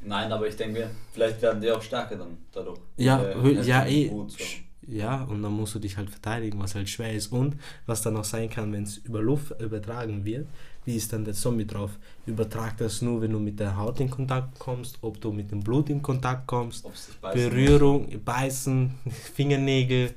[0.00, 2.78] Nein, aber ich denke mir, vielleicht werden die auch stärker dann dadurch.
[2.96, 4.10] Ja, Äh, ja, heftigen eh.
[4.12, 4.44] Wut, so.
[4.90, 7.30] Ja, und dann musst du dich halt verteidigen, was halt schwer ist.
[7.32, 10.46] Und was dann auch sein kann, wenn es über Luft übertragen wird,
[10.84, 11.90] wie ist dann der Zombie drauf?
[12.24, 15.60] Übertragt das nur, wenn du mit der Haut in Kontakt kommst, ob du mit dem
[15.60, 16.86] Blut in Kontakt kommst,
[17.20, 18.94] beißen Berührung, Beißen,
[19.34, 20.14] Fingernägel,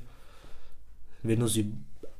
[1.22, 1.70] wenn du sie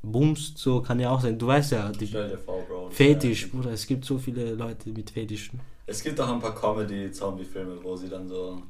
[0.02, 1.38] bummst, so kann ja auch sein.
[1.38, 1.98] Du weißt ja, muss.
[1.98, 2.90] die vor.
[2.90, 5.60] Fetisch, Bruder, es gibt so viele Leute mit Fetischen.
[5.86, 8.62] Es gibt auch ein paar Comedy-Zombie-Filme, wo sie dann so,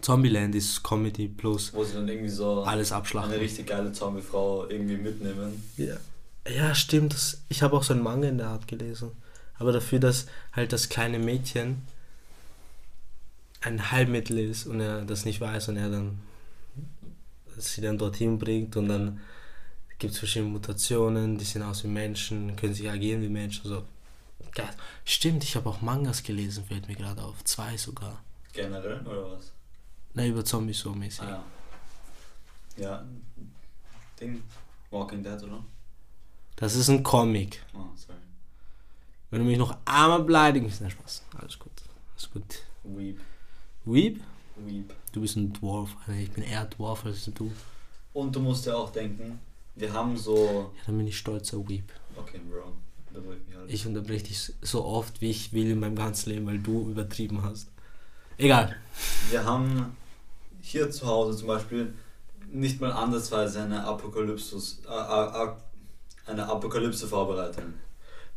[0.00, 3.32] Zombieland ist Comedy plus wo sie dann irgendwie so alles eine abschlachten.
[3.34, 5.62] richtig geile Zombie-Frau irgendwie mitnehmen.
[5.76, 5.96] Ja,
[6.48, 7.14] ja stimmt.
[7.14, 9.12] Das, ich habe auch so einen Manga in der Art gelesen.
[9.58, 11.82] Aber dafür, dass halt das kleine Mädchen
[13.60, 16.18] ein Heilmittel ist und er das nicht weiß und er dann
[17.56, 19.20] sie dann dorthin bringt und dann
[19.98, 23.66] gibt es verschiedene Mutationen, die sehen aus wie Menschen, können sich agieren wie Menschen.
[23.66, 23.82] So.
[24.54, 24.68] Geil.
[25.04, 27.42] Stimmt, ich habe auch Mangas gelesen, fällt mir gerade auf.
[27.44, 28.22] Zwei sogar.
[28.52, 29.52] Generell, oder was?
[30.16, 31.20] Na, über Zombies so mäßig.
[31.20, 31.44] Ah,
[32.76, 32.82] ja.
[32.82, 33.04] Ja,
[34.18, 34.42] Ding.
[34.90, 35.62] Walking Dead, oder?
[36.56, 37.62] Das ist ein Comic.
[37.74, 38.18] Oh, sorry.
[39.30, 41.22] Wenn du mich noch einmal beleidigst, na Spaß.
[41.38, 41.72] Alles gut.
[42.14, 42.62] Alles gut.
[42.84, 43.20] Weep.
[43.84, 44.22] Weep?
[44.56, 44.94] Weep.
[45.12, 45.94] Du bist ein Dwarf.
[46.18, 47.52] Ich bin eher Dwarf als du.
[48.14, 49.38] Und du musst ja auch denken,
[49.74, 50.72] wir haben so.
[50.78, 51.92] Ja, dann bin ich stolzer Weep.
[52.16, 52.72] Okay, Bro.
[53.14, 53.70] Halt.
[53.70, 57.42] Ich unterbreche dich so oft, wie ich will in meinem ganzen Leben, weil du übertrieben
[57.42, 57.68] hast.
[58.38, 58.76] Egal.
[59.30, 59.96] Wir haben
[60.66, 61.94] hier zu Hause zum Beispiel
[62.50, 64.56] nicht mal ansatzweise eine Apokalypse,
[64.88, 65.52] äh, äh, äh,
[66.26, 67.64] eine Apokalypse vorbereitet.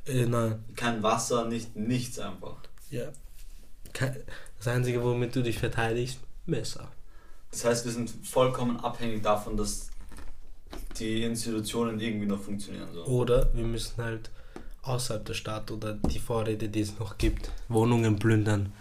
[0.06, 0.63] Äh, nein.
[0.76, 2.58] Kein Wasser, nicht nichts einfach.
[2.92, 3.06] Ja.
[4.58, 6.88] Das Einzige, womit du dich verteidigst, Messer.
[7.50, 9.89] Das heißt, wir sind vollkommen abhängig davon, dass
[11.00, 12.89] die Institutionen irgendwie noch funktionieren.
[12.94, 13.06] So.
[13.06, 14.30] Oder wir müssen halt
[14.84, 18.72] außerhalb der Stadt oder die Vorräte, die es noch gibt, Wohnungen plündern,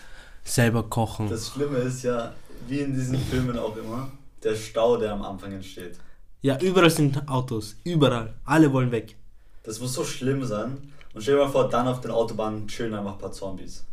[0.44, 1.30] selber kochen.
[1.30, 2.34] Das Schlimme ist ja,
[2.66, 4.10] wie in diesen Filmen auch immer,
[4.42, 5.96] der Stau, der am Anfang entsteht.
[6.42, 7.76] ja, überall sind Autos.
[7.84, 8.34] Überall.
[8.44, 9.16] Alle wollen weg.
[9.64, 10.92] Das muss so schlimm sein.
[11.14, 13.84] Und stell dir mal vor, dann auf den Autobahnen chillen einfach ein paar Zombies.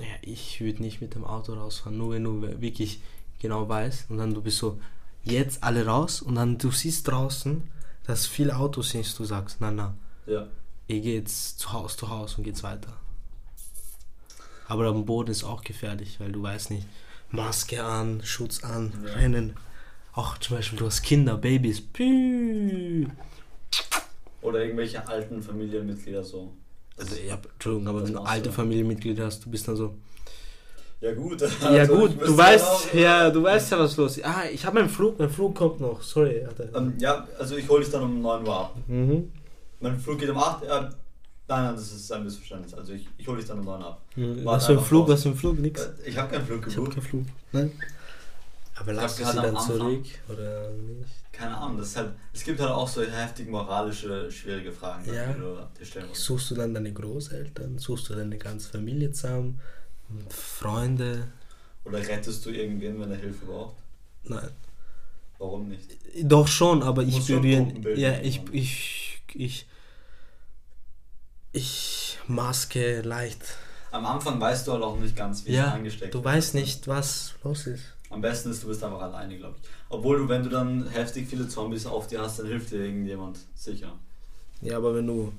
[0.00, 3.00] Ja, ich würde nicht mit dem Auto rausfahren, nur wenn du wirklich
[3.40, 4.80] genau weißt und dann du bist so,
[5.22, 7.62] jetzt alle raus und dann du siehst draußen,
[8.06, 9.94] dass viele Autos sind, du sagst, na na,
[10.26, 10.46] Ja.
[10.86, 12.94] ich gehe jetzt zu Haus zu Haus und geht's weiter.
[14.66, 16.86] Aber am Boden ist auch gefährlich, weil du weißt nicht,
[17.34, 19.12] Maske an, Schutz an, Ja.
[19.14, 19.54] rennen.
[20.12, 21.80] Auch zum Beispiel, du hast Kinder, Babys.
[21.80, 23.06] Pü.
[24.42, 26.52] Oder irgendwelche alten Familienmitglieder so.
[26.96, 28.52] Also, ja, Entschuldigung, aber wenn du alte.
[28.52, 29.94] Familienmitglieder hast, du bist dann so.
[31.00, 31.40] Ja gut.
[31.62, 34.24] Ja also gut, ich du weißt, auch- ja, du weißt ja, was los ist.
[34.24, 36.00] Ah, ich habe meinen Flug, mein Flug kommt noch.
[36.02, 36.46] Sorry.
[36.74, 38.76] Ähm, ja, also ich hole dich dann um 9 Uhr ab.
[38.86, 39.32] Mhm.
[39.80, 40.90] Mein Flug geht um 8 Uhr.
[41.46, 42.72] Nein, nein, das ist ein Missverständnis.
[42.74, 44.00] Also ich, ich hole dich dann um 9 ab.
[44.16, 45.10] Warte Was für ein Flug, raus.
[45.14, 45.82] was für ein Flug, nix.
[45.82, 46.94] Äh, Ich habe keinen Flug Ich hab gebucht.
[46.94, 47.26] keinen Flug.
[47.52, 47.72] Nein.
[48.76, 51.10] Aber Ich lass du sie dann Anfang- zurück oder nicht?
[51.32, 55.32] Keine Ahnung, das halt, es gibt halt auch so heftig moralische, schwierige Fragen, Ja.
[55.32, 56.22] die du dir stellen musst.
[56.22, 57.78] Suchst du dann deine Großeltern?
[57.78, 59.60] Suchst du deine ganze Familie zusammen?
[60.08, 61.28] Und Freunde?
[61.84, 63.76] Oder rettest du irgendwen, wenn er Hilfe braucht?
[64.24, 64.48] Nein.
[65.38, 65.90] Warum nicht?
[66.22, 67.66] Doch schon, aber ich berühre.
[67.96, 68.54] Ja, ich, machen.
[68.54, 69.66] ich, ich.
[71.54, 73.40] Ich maske leicht.
[73.92, 76.88] Am Anfang weißt du halt auch nicht ganz, wie es Ja, angesteckt du weißt nicht,
[76.88, 77.84] was los ist.
[78.10, 79.68] Am besten ist, du bist einfach alleine, glaube ich.
[79.88, 83.38] Obwohl du, wenn du dann heftig viele Zombies auf dir hast, dann hilft dir irgendjemand.
[83.54, 83.92] Sicher.
[84.62, 85.32] Ja, aber wenn du.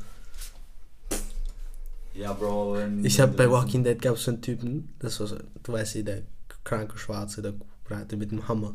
[2.14, 2.76] Ja, Bro.
[2.76, 5.74] Wenn, Ich habe bei Walking Dead gab es so einen Typen, das war so, du
[5.74, 6.22] weißt ja, der
[6.64, 8.74] kranke Schwarze, der Breite mit dem Hammer,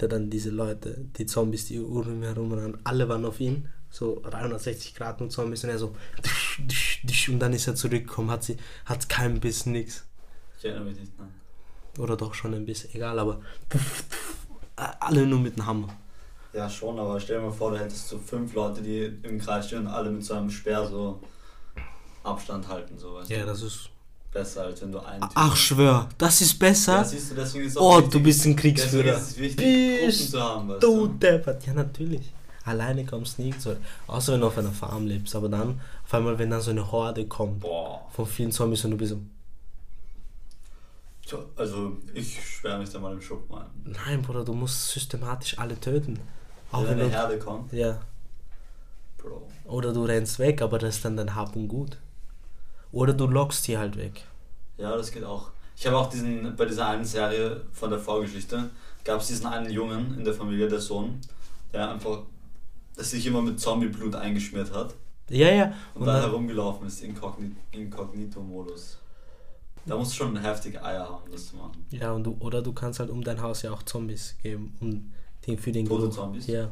[0.00, 3.68] der dann diese Leute, die Zombies, die um ihn herum waren, alle waren auf ihn,
[3.92, 5.94] so 360 Grad und Zombies und er so
[7.28, 10.04] und dann ist er zurückgekommen, hat sie, hat keinen Biss, nix.
[10.58, 11.32] Ich erinnere mich nicht, nein.
[11.98, 13.40] Oder doch schon ein Biss, egal, aber
[15.00, 15.88] alle nur mit dem Hammer.
[16.52, 19.66] Ja, schon, aber stell dir mal vor, du hättest so fünf Leute, die im Kreis
[19.66, 21.20] stehen und alle mit so einem Speer so
[22.24, 23.46] Abstand halten, so weißt Ja, du.
[23.46, 23.88] das ist.
[24.32, 26.94] Besser, als wenn du einen Ach, schwör, das ist besser.
[26.94, 29.14] Ja, siehst du, deswegen ist es oh, auch du wichtig- bist ein Deswegen Kriegsführer.
[29.18, 31.12] ist es wichtig, Gruppen zu haben, weißt du du.
[31.18, 31.66] deppert.
[31.66, 32.32] Ja, natürlich.
[32.64, 33.68] Alleine kommst du nirgends.
[34.06, 35.34] Außer wenn du auf einer Farm lebst.
[35.34, 38.06] Aber dann, auf einmal, wenn dann so eine Horde kommt Boah.
[38.10, 39.20] von vielen Zombies und du bist so,
[41.26, 43.66] Tja, Also, ich sperre mich da mal im Schuppen ein.
[44.06, 46.18] nein, Bruder, du musst systematisch alle töten.
[46.72, 48.00] Auch Wenn wenn eine du, Herde kommt, ja.
[49.18, 49.46] Bro.
[49.66, 51.96] Oder du rennst weg, aber das ist dann dein Hab und Gut.
[52.90, 54.24] Oder du lockst die halt weg.
[54.78, 55.50] Ja, das geht auch.
[55.76, 58.70] Ich habe auch diesen, bei dieser einen Serie von der Vorgeschichte,
[59.04, 61.20] gab es diesen einen Jungen in der Familie, der Sohn,
[61.72, 62.22] der einfach
[62.96, 64.94] der sich immer mit Zombie-Blut eingeschmiert hat
[65.28, 65.64] Ja, ja.
[65.94, 68.98] und, Und dann dann, herumgelaufen ist, Inkogni Inkognito-Modus.
[69.86, 71.84] Da musst du schon heftige Eier haben, das zu machen.
[71.90, 74.76] ja, und du, oder du kannst halt um dein Haus ja auch Zombies geben.
[74.80, 75.12] Um
[75.46, 76.14] den, für den Tote Geruch.
[76.14, 76.46] Zombies?
[76.46, 76.70] Ja.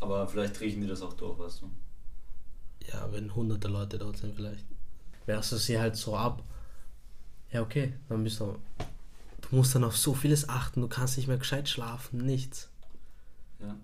[0.00, 1.70] Aber vielleicht riechen die das auch durch, weißt du.
[2.92, 4.64] Ja, wenn hunderte Leute dort sind vielleicht.
[5.26, 6.42] Wehrst du sie halt so ab.
[7.50, 8.56] Ja, okay, dann bist du.
[9.40, 12.68] Du musst dann auf so vieles achten, du kannst nicht mehr gescheit schlafen, nichts.
[13.60, 13.74] Ja.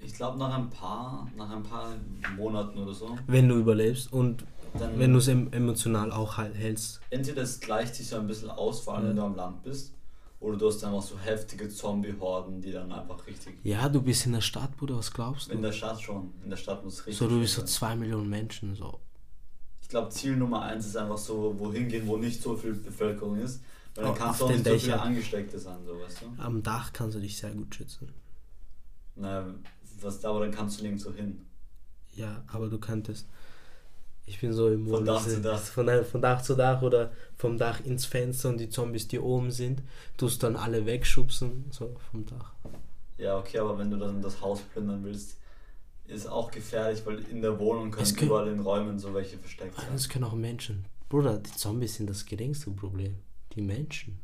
[0.00, 1.92] Ich glaube nach ein paar, nach ein paar
[2.36, 7.00] Monaten oder so, Wenn du überlebst und dann wenn du es em emotional auch hältst.
[7.10, 9.08] entweder es gleicht sich so ein bisschen aus, vor allem Ja.
[9.10, 9.94] wenn du am Land bist,
[10.40, 13.58] oder du hast einfach so heftige Zombie-Horden, die dann einfach richtig.
[13.64, 15.62] Ja, du bist in der Stadt, Bruder, was glaubst In du?
[15.64, 16.32] der Stadt schon.
[16.44, 17.16] In der Stadt muss richtig.
[17.16, 19.00] So, du bist so zwei Millionen Menschen, so.
[19.82, 23.36] Ich glaube, Ziel Nummer eins ist einfach so, wohin gehen, wo nicht so viel Bevölkerung
[23.38, 23.62] ist.
[23.96, 25.00] Weil dann Auf- kannst du auch nicht so viele.
[25.02, 26.40] Angesteckte sein, so weißt du.
[26.42, 28.12] Am Dach kannst du dich sehr gut schützen.
[29.16, 29.46] Naja,
[30.02, 31.44] was da, aber dann kannst du nirgendwo hin.
[32.14, 33.26] Ja, aber du könntest.
[34.26, 35.58] Ich bin so im Von Dach Modus, zu Dach.
[35.60, 39.50] Von, von Dach zu Dach oder vom Dach ins Fenster und die Zombies, die oben
[39.50, 39.82] sind,
[40.18, 42.52] tust dann alle wegschubsen, so vom Dach.
[43.16, 45.38] Ja, okay, aber wenn du dann das Haus plündern willst,
[46.06, 49.76] ist auch gefährlich, weil in der Wohnung können kann- überall in Räumen so welche versteckt
[49.76, 49.94] sein.
[49.94, 50.84] Es können auch Menschen.
[51.08, 53.16] Bruder, die Zombies sind das geringste Problem.
[53.54, 54.20] Die Menschen.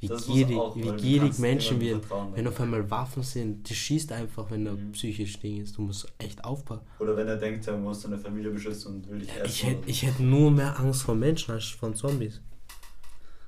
[0.00, 2.00] Wie Das gierig, auch, wie gierig Menschen werden.
[2.34, 4.92] Wenn auf einmal Waffen sind, die schießt einfach, wenn er Mhm.
[4.92, 5.76] psychisch Ding ist.
[5.76, 6.86] Du musst echt aufpassen.
[7.00, 9.44] Oder wenn er denkt, er muss seine Familie beschützen und will dich essen.
[9.46, 12.40] Ich hätte ich hätt nur mehr Angst vor Menschen als von Zombies.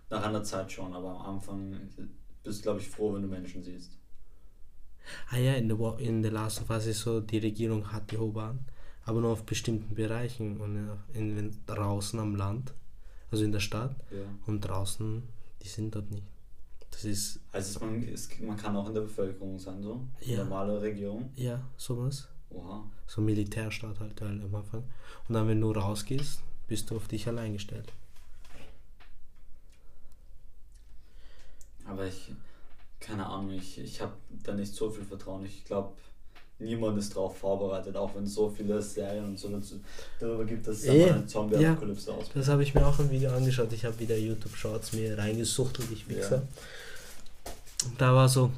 [0.08, 1.76] Nach einer Zeit schon, aber am Anfang
[2.42, 3.92] bist du, glaube ich, froh, wenn du Menschen siehst.
[5.30, 8.18] Ah ja, in der, in der Last of Us ist so, die Regierung hat die
[8.18, 8.58] Obahn,
[9.04, 12.74] aber nur auf bestimmten Bereichen und in, in, draußen am Land,
[13.30, 14.18] also in der Stadt Ja.
[14.46, 15.22] und draußen,
[15.62, 16.26] die sind dort nicht.
[16.90, 20.06] Das ist, es, man, ist, man kann auch in der Bevölkerung sein, so?
[20.20, 20.38] Ja.
[20.38, 21.30] Normale Regierung.
[21.36, 22.28] ja, sowas.
[22.50, 22.84] Oha.
[23.06, 24.82] So Militärstaat halt, halt am Anfang.
[25.28, 27.92] Und dann, wenn du rausgehst, bist du auf dich allein gestellt.
[31.84, 32.32] Aber ich,
[32.98, 35.44] keine Ahnung, ich, ich habe da nicht so viel Vertrauen.
[35.44, 35.92] Ich glaube,
[36.60, 39.48] niemand ist darauf vorbereitet, auch wenn es so viele Serien und so
[40.18, 42.36] darüber gibt, dass es einfach eine Zombie-Apokalypse ausbricht.
[42.36, 43.72] Das habe ich mir auch im Video angeschaut.
[43.72, 46.42] Ich habe wieder YouTube-Shorts mir reingesuchtelt, ich Wichser.
[47.84, 48.52] Und da war so,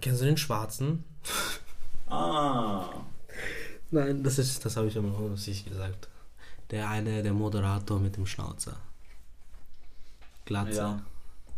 [0.00, 1.04] kennst du den Schwarzen?
[2.10, 2.88] Ah,
[3.90, 6.08] Nein, das ist, das habe ich immer noch sich gesagt.
[6.70, 8.76] Der eine, der Moderator mit dem Schnauzer.
[10.44, 10.78] Glatze.
[10.78, 11.02] ja.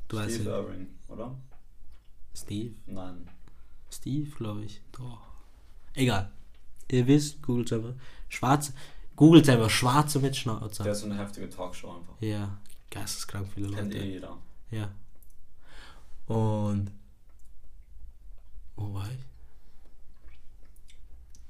[0.08, 0.58] Du weißt Steve ja.
[0.58, 1.34] Irving, oder?
[2.34, 2.74] Steve?
[2.86, 3.28] Nein.
[3.90, 4.80] Steve, glaube ich.
[4.92, 5.29] Doch.
[5.94, 6.30] Egal.
[6.90, 7.94] Ihr wisst, googelt einfach.
[8.28, 8.72] Schwarze.
[9.16, 10.82] Googelt einfach Schwarze mit Schnauzer.
[10.84, 12.14] Der ist so eine heftige Talkshow einfach.
[12.20, 12.58] Ja,
[12.90, 14.08] geisteskrank viele Kennt eh Leute.
[14.10, 14.38] jeder.
[14.70, 14.90] Ja.
[16.26, 16.90] Und.
[18.76, 19.18] Wo war ich?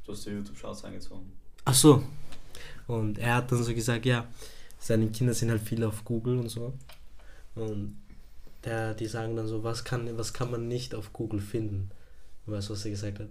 [0.04, 1.32] Du hast die YouTube-Charts eingezogen.
[1.64, 2.02] Ach so.
[2.88, 4.26] Und er hat dann so gesagt, ja,
[4.78, 6.74] seine Kinder sind halt viel auf Google und so.
[7.54, 7.96] Und
[8.64, 11.90] der, die sagen dann so, was kann, was kann man nicht auf Google finden?
[12.46, 13.28] Weißt du, was er gesagt hat?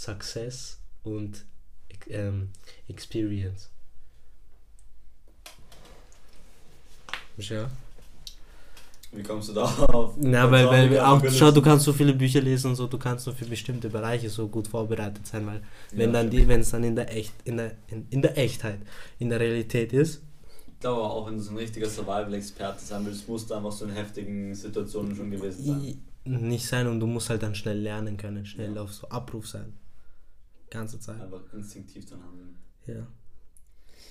[0.00, 1.44] Success und
[2.08, 2.50] ähm,
[2.88, 3.70] Experience.
[7.38, 7.70] Ja.
[9.12, 10.14] Wie kommst du da auf?
[10.18, 13.26] Na, weil, weil auch, schau, du kannst so viele Bücher lesen und so, du kannst
[13.26, 15.62] nur für bestimmte Bereiche so gut vorbereitet sein, weil
[15.94, 18.38] wenn Ja, dann die, wenn es dann in der echt, in der, in, in der
[18.38, 18.78] Echtheit,
[19.18, 20.22] in der Realität ist,
[20.74, 23.84] Ich glaube auch, wenn du so ein richtiger Survival-Experte sein willst, musst du einfach so
[23.84, 25.86] in heftigen Situationen schon gewesen sein.
[26.24, 28.82] nicht sein und du musst halt dann schnell lernen können, schnell Ja.
[28.82, 29.74] auf so Abruf sein.
[30.70, 31.20] Ganze Zeit.
[31.20, 32.56] Einfach instinktiv dann handeln.
[32.86, 33.06] Ja.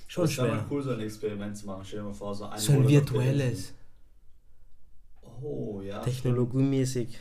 [0.07, 0.47] Schon Das schwer.
[0.47, 1.83] mal cool, so ein Experiment zu machen.
[1.85, 3.73] Stell dir mal vor, so ein So ein virtuelles.
[5.41, 6.01] Oh, ja.
[6.01, 7.17] technologiemäßig.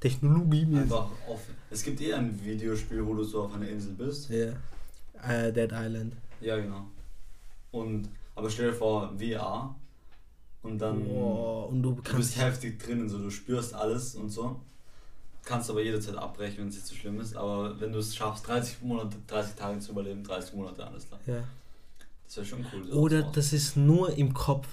[0.00, 0.82] Technologiemäßig.
[0.82, 1.40] Einfach auf.
[1.70, 4.28] Es gibt eh ein Videospiel, wo du so auf einer Insel bist.
[4.30, 4.52] Ja.
[5.22, 6.14] Äh, Dead Island.
[6.40, 6.86] Ja, genau.
[7.70, 9.74] Und, aber stell dir vor, VR.
[10.62, 11.04] Und dann.
[11.04, 14.60] Boah, und du Du bist heftig drinnen, so du spürst alles und so.
[15.44, 17.34] Kannst aber jederzeit abbrechen, wenn es nicht so schlimm ist.
[17.36, 21.20] Aber wenn du es schaffst, 30 Monate, 30 Tage zu überleben, 30 Monate, alles klar.
[21.26, 21.42] Ja.
[22.24, 22.84] Das wäre schon cool.
[22.84, 24.68] so Oder das ist nur im Kopf.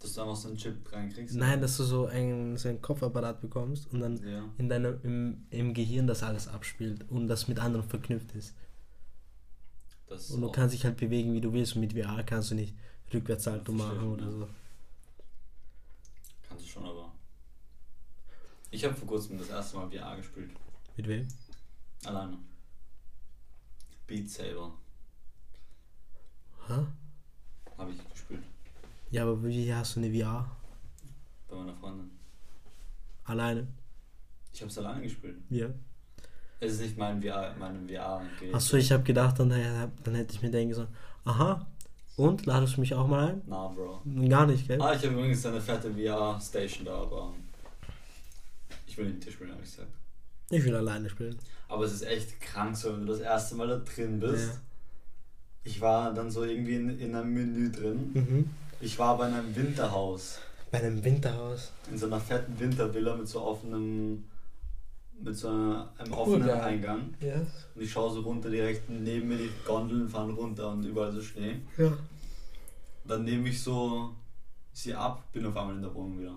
[0.00, 1.34] Dass du einfach so einen Chip reinkriegst.
[1.36, 4.44] Nein, dass du so einen, so einen Kopfapparat bekommst und dann Ja.
[4.58, 8.54] in deinem im, im Gehirn das alles abspielt und das mit anderen verknüpft ist.
[10.10, 11.74] Ist Und du kannst dich halt bewegen, wie du willst.
[11.74, 12.74] Und mit VR kannst du nicht
[13.12, 14.48] Rückwärtssalto machen oder so.
[16.48, 17.05] Kannst du schon, aber.
[18.70, 20.50] Ich habe vor kurzem das erste Mal VR gespielt.
[20.96, 21.28] Mit wem?
[22.04, 22.36] Alleine.
[24.06, 24.72] Beat Saber
[26.68, 26.74] Hä?
[27.78, 28.42] habe ich gespielt.
[29.10, 30.50] Ja, aber wie hast du eine VR?
[31.48, 32.10] Bei meiner Freundin.
[33.24, 33.66] Alleine?
[34.52, 35.36] Ich habe es alleine gespielt.
[35.50, 35.68] Ja.
[36.60, 38.22] Es ist nicht mein VR, meine VR.
[38.52, 41.66] Achso, ich habe gedacht, dann, dann hätte ich mir denken sollen, aha,
[42.16, 44.00] und ladest du mich auch mal Na, Bro.
[44.06, 44.28] ein?
[44.28, 44.80] Gar nicht, gell?
[44.80, 47.34] Ah, ich habe übrigens eine fette VR-Station da, aber
[48.96, 49.92] ich will nicht spielen, habe ich gesagt.
[50.48, 51.36] Ich will alleine spielen.
[51.68, 54.48] Aber es ist echt krank, so wenn du das erste Mal da drin bist.
[54.48, 54.60] Ja.
[55.64, 58.10] Ich war dann so irgendwie in, in einem Menü drin.
[58.14, 58.50] Mhm.
[58.80, 60.38] Ich war bei einem Winterhaus.
[60.70, 61.72] Bei einem Winterhaus.
[61.90, 64.24] In so einer fetten Wintervilla mit so offenem,
[65.20, 66.60] mit so einer, einem Cool, offenen geil.
[66.60, 67.14] Eingang.
[67.20, 67.34] Ja.
[67.74, 71.20] Und ich schaue so runter, direkt neben mir die Gondeln fahren runter und überall so
[71.20, 71.56] Schnee.
[71.76, 71.92] Ja.
[73.04, 74.14] Dann nehme ich so
[74.72, 76.36] sie ab, bin auf einmal in der Wohnung wieder.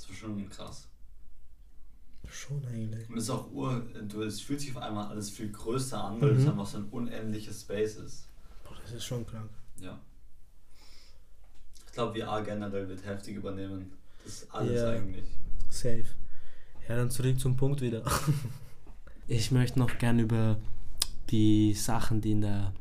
[0.00, 0.86] Das war schon krass.
[2.30, 3.08] Schon eigentlich.
[3.10, 6.20] Und es ist auch ur, du, es fühlt sich auf einmal alles viel größer an,
[6.20, 6.38] weil Mhm.
[6.40, 8.28] es einfach so ein unendliches Space ist.
[8.64, 9.50] Boah, das ist schon krank.
[9.80, 9.98] Ja.
[11.86, 13.92] Ich glaube, VR generell wird heftig übernehmen.
[14.24, 14.90] Das ist alles Ja.
[14.90, 15.26] eigentlich.
[15.70, 16.04] Safe.
[16.88, 18.02] Ja, dann zurück zum Punkt wieder.
[19.26, 20.58] Ich möchte noch gern über
[21.30, 22.72] die Sachen, die in der,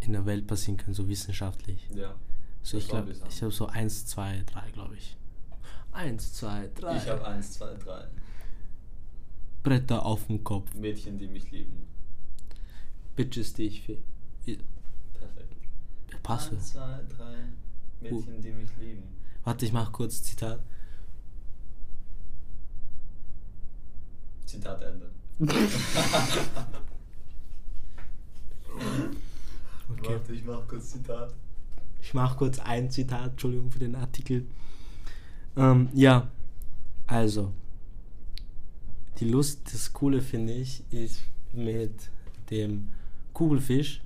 [0.00, 1.88] in der Welt passieren können, so wissenschaftlich.
[1.94, 2.16] Ja.
[2.64, 5.16] So, ich glaube, ich habe so 1, 2, 3, glaube ich.
[5.94, 6.96] 1, 2, 3.
[6.96, 8.04] Ich habe eins, zwei, drei.
[9.62, 10.74] Bretter auf dem Kopf.
[10.74, 11.86] Mädchen, die mich lieben.
[13.16, 13.96] Bitches, die ich für.
[14.44, 15.54] Perfekt.
[16.22, 16.52] Passt.
[16.52, 17.36] Eins, zwei, drei.
[18.00, 19.04] Mädchen, die mich lieben.
[19.44, 20.60] Warte, ich mach kurz Zitat.
[24.44, 25.10] Zitat Ende.
[29.86, 30.14] Okay.
[30.14, 31.34] Warte, ich mach kurz Zitat.
[32.00, 34.46] Ich mache kurz ein Zitat, Entschuldigung für den Artikel.
[35.56, 36.28] Ähm, ja,
[37.06, 37.52] also,
[39.18, 41.92] die Lust, das Coole finde ich, ist mit
[42.50, 42.88] dem
[43.32, 44.02] Kugelfisch,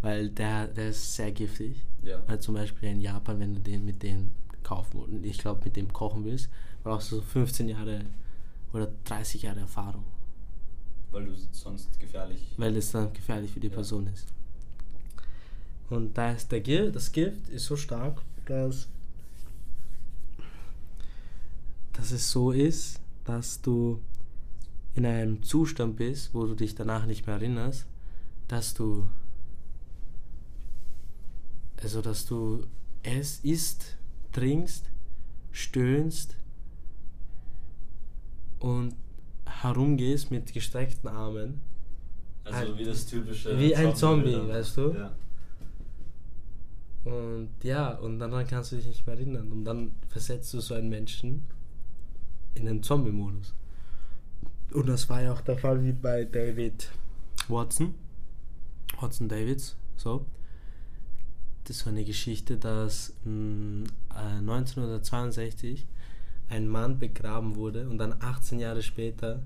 [0.00, 1.76] weil der, der ist sehr giftig.
[2.02, 2.20] Ja.
[2.26, 4.32] Weil zum Beispiel in Japan, wenn du den mit denen
[4.64, 6.48] kaufen und ich glaube mit dem kochen willst,
[6.82, 8.04] brauchst du so 15 Jahre
[8.72, 10.04] oder 30 Jahre Erfahrung,
[11.12, 12.40] Weil du sonst gefährlich.
[12.56, 13.74] weil es dann gefährlich für die Ja.
[13.74, 14.26] Person ist.
[15.90, 18.88] Und da ist der Gift, das Gift ist so stark, dass,
[21.92, 24.00] dass es so ist, dass du
[24.94, 27.86] in einem Zustand bist, wo du dich danach nicht mehr erinnerst,
[28.48, 29.06] dass du
[31.82, 32.64] also dass du
[33.02, 33.96] es isst,
[34.30, 34.88] trinkst,
[35.50, 36.36] stöhnst
[38.60, 38.94] und
[39.44, 41.60] herumgehst mit gestreckten Armen.
[42.44, 43.58] Also wie das typische.
[43.58, 44.48] Wie ein Zombie, Zombie-Bilder.
[44.48, 44.92] weißt du?
[44.92, 45.16] Ja.
[47.04, 49.50] Und ja, und dann kannst du dich nicht mehr erinnern.
[49.50, 51.42] Und dann versetzt du so einen Menschen
[52.54, 53.54] in den Zombie-Modus.
[54.72, 56.90] Und das war ja auch der Fall wie bei David
[57.48, 57.94] Watson.
[59.00, 60.24] Watson Davids, so.
[61.64, 63.84] Das war eine Geschichte, dass mh,
[64.14, 65.86] äh, 1962
[66.48, 69.42] ein Mann begraben wurde und dann 18 Jahre später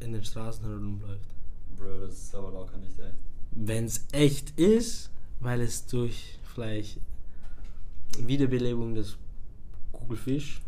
[0.00, 1.28] in den Straßen herumläuft.
[1.76, 3.14] Bro, das ist aber locker nicht echt.
[3.52, 7.00] Wenn es echt ist, weil es durch vielleicht
[8.18, 9.16] Wiederbelebung des
[9.92, 10.60] Kugelfisch,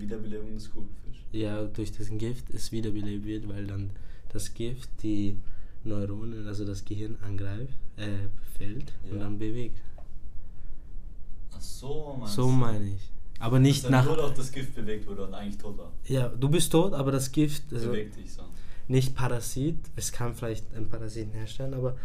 [0.00, 1.24] Wiederbelebung des Kugelfisch.
[1.32, 3.90] ja, durch das Gift es wiederbelebt wird, weil dann
[4.30, 5.36] das Gift die
[5.84, 8.06] Neuronen, also das Gehirn angreift, äh,
[8.36, 9.24] befällt und Ja.
[9.24, 9.78] dann bewegt.
[11.54, 13.10] Ach so, meinst So meine ich.
[13.40, 14.06] Aber nicht Dass dann nach.
[14.06, 15.92] nur noch das Gift bewegt wurde und eigentlich tot war.
[16.06, 18.42] Ja, du bist tot, aber das Gift, also Bewegt dich so.
[18.88, 21.96] nicht Parasit, es kann vielleicht ein Parasiten herstellen, aber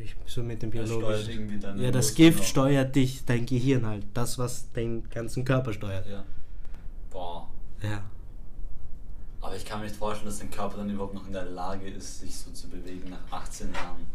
[0.00, 1.60] fühle ich so mit dem biologischen.
[1.60, 2.44] deine Ja, das Gift auch.
[2.44, 4.04] steuert dich, dein Gehirn halt.
[4.14, 6.06] Das, was deinen ganzen Körper steuert.
[6.06, 6.24] Ja.
[7.10, 7.48] Boah.
[7.82, 8.02] Ja.
[9.40, 11.88] Aber ich kann mir nicht vorstellen, dass dein Körper dann überhaupt noch in der Lage
[11.88, 14.06] ist, sich so zu bewegen nach 18 Jahren.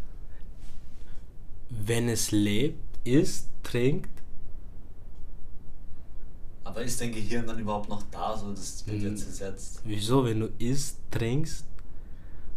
[1.70, 4.10] Wenn es lebt, isst, trinkt,
[6.64, 8.36] Aber ist dein Gehirn dann überhaupt noch da?
[8.38, 9.04] So, das wird Mhm.
[9.12, 9.82] jetzt zersetzt.
[9.86, 11.66] wieso, wenn du isst, trinkst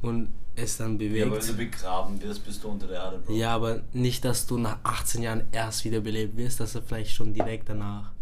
[0.02, 1.48] und es dann Ja, aber wenn bewegt.
[1.48, 3.32] du begraben wirst, bist du unter der Erde, Bro.
[3.34, 7.32] Ja, aber nicht, dass du nach 18 Jahren erst wiederbelebt wirst, dass er vielleicht schon
[7.32, 8.12] direkt danach.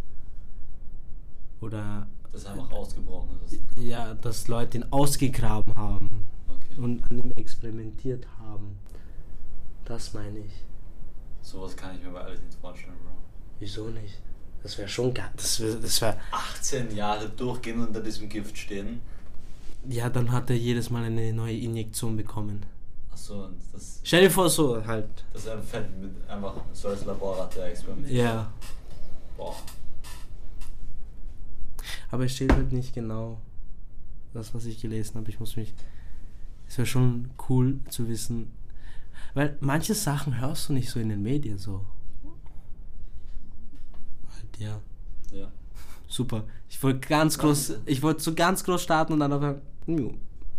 [1.61, 3.59] Oder Das ist einfach ausgebrochen ist.
[3.77, 6.81] ja, dass Leute ihn ausgegraben haben Okay.
[6.81, 8.79] und an ihm experimentiert haben.
[9.85, 10.53] Das meine ich.
[11.43, 13.13] Sowas kann ich mir aber ehrlich nicht vorstellen, Bro.
[13.59, 14.21] Wieso nicht?
[14.63, 15.31] Das wäre schon geil.
[15.37, 19.01] Das wäre, das wär, 18 Jahre durchgehend unter diesem Gift stehen.
[19.87, 22.65] Ja, dann hat er jedes Mal eine neue Injektion bekommen.
[23.11, 25.09] Achso, das, Stell dir vor, so halt.
[25.33, 28.25] das ist einfach mit einfach so als Laborratte experimentiert.
[28.25, 28.53] Ja.
[29.37, 29.57] Boah.
[32.11, 33.41] Aber es steht halt nicht genau
[34.33, 35.29] das, was ich gelesen habe.
[35.31, 35.75] Ich muss mich.
[36.67, 38.53] Es wäre schon cool zu wissen.
[39.35, 41.85] Weil manche Sachen hörst du nicht so in den Medien so.
[44.35, 44.81] Halt, ja.
[45.33, 45.51] Ja.
[46.09, 46.45] Super.
[46.69, 47.75] Ich wollte ganz groß.
[47.87, 49.61] Ich wollte so ganz groß starten und dann aber.
[49.87, 50.11] nö,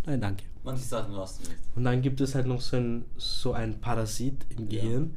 [0.06, 0.44] Nein, danke.
[0.64, 1.56] Manche Sachen hörst du nicht.
[1.76, 4.82] Und dann gibt es halt noch so ein, so ein Parasit im Ja.
[4.82, 5.16] Gehirn,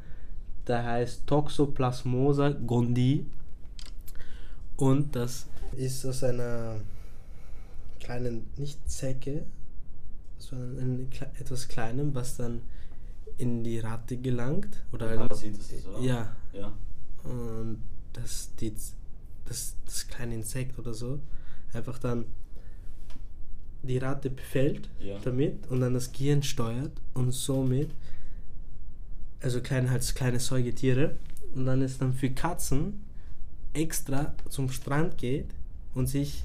[0.67, 3.25] der heißt Toxoplasmosa gondii.
[4.77, 6.77] Und das ist aus einer
[7.99, 9.45] kleinen, nicht Zecke,
[10.39, 11.07] sondern
[11.39, 12.61] etwas Kleinem, was dann
[13.37, 14.83] in die Ratte gelangt.
[14.91, 15.99] Oder Ein Parasit ist das, oder?
[15.99, 16.35] Ja.
[16.53, 16.71] Ja.
[17.23, 17.81] Und
[18.13, 18.73] das, die,
[19.53, 21.19] das, das kleine Insekt oder so
[21.73, 22.25] einfach dann
[23.83, 25.17] die Ratte befällt Ja.
[25.23, 27.89] damit und dann das Gehirn steuert und somit,
[29.41, 31.15] also kleine, halt kleine Säugetiere,
[31.53, 33.03] und dann ist dann für Katzen
[33.73, 35.47] extra zum Strand geht
[35.93, 36.43] und sich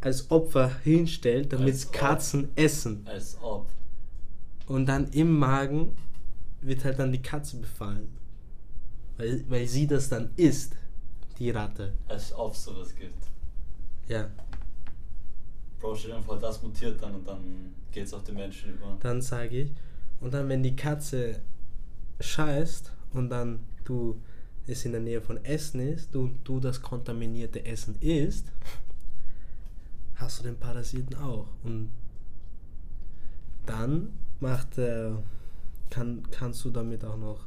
[0.00, 1.92] als Opfer hinstellt, damit Als ob.
[1.92, 3.02] Katzen essen.
[3.06, 3.68] Als ob.
[4.66, 5.96] Und dann im Magen
[6.60, 8.08] wird halt dann die Katze befallen.
[9.16, 10.76] Weil, weil sie das dann isst,
[11.38, 11.92] die Ratte.
[12.08, 13.24] Als ob sowas gibt.
[14.08, 14.28] Ja.
[15.80, 18.96] Bro, stell dir vor, das mutiert dann und dann geht's auf den Menschen über.
[19.00, 19.70] Dann sage ich.
[20.20, 21.40] Und dann, wenn die Katze
[22.20, 24.20] scheißt und dann du
[24.66, 28.50] es in der Nähe von Essen ist, du, du das kontaminierte Essen isst,
[30.14, 31.46] hast du den Parasiten auch.
[31.62, 31.90] Und
[33.66, 35.22] dann macht der,
[35.90, 37.46] kann, kannst du damit auch noch,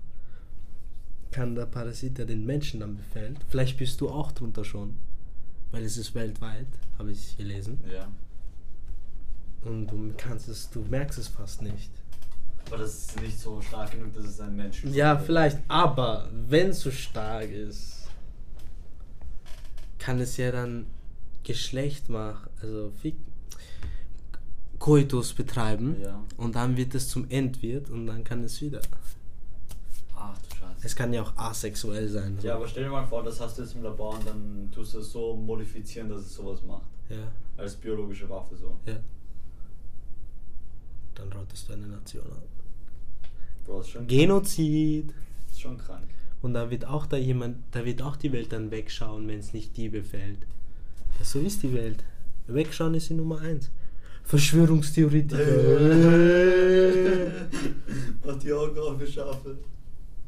[1.31, 4.95] kann der Parasit, der den Menschen dann befällt, vielleicht bist du auch drunter schon,
[5.71, 7.79] weil es ist weltweit, habe ich gelesen.
[7.93, 8.07] Ja.
[9.63, 11.91] Und du kannst es, du merkst es fast nicht.
[12.67, 14.93] Aber das ist nicht so stark genug, dass es einen Menschen.
[14.93, 15.25] Ja, verletzt.
[15.25, 18.07] vielleicht, aber wenn es so stark ist,
[19.99, 20.85] kann es ja dann
[21.43, 22.91] Geschlecht machen, also
[24.79, 26.23] Koitus betreiben Ja.
[26.37, 28.81] und dann wird es zum Endwirt und dann kann es wieder.
[30.83, 32.37] Es kann ja auch asexuell sein.
[32.39, 32.47] so.
[32.47, 34.93] Ja, aber stell dir mal vor, das hast du jetzt im Labor und dann tust
[34.93, 36.83] du es so modifizieren, dass es sowas macht.
[37.09, 37.17] ja,
[37.57, 38.77] Als biologische Waffe so.
[38.85, 38.97] ja.
[41.15, 42.23] Dann rottest du eine Nation
[43.83, 45.09] schon, Genozid.
[45.47, 46.07] das ist schon krank.
[46.41, 49.51] Und da wird auch da jemand, da wird auch die Welt dann wegschauen, wenn es
[49.53, 50.39] nicht die befällt.
[51.19, 52.03] Ja, so ist die Welt.
[52.45, 53.69] Wegschauen ist die Nummer eins.
[54.23, 55.37] Verschwörungstheoretiker.
[58.25, 59.57] Mach die Augen auf, ihr Schafe.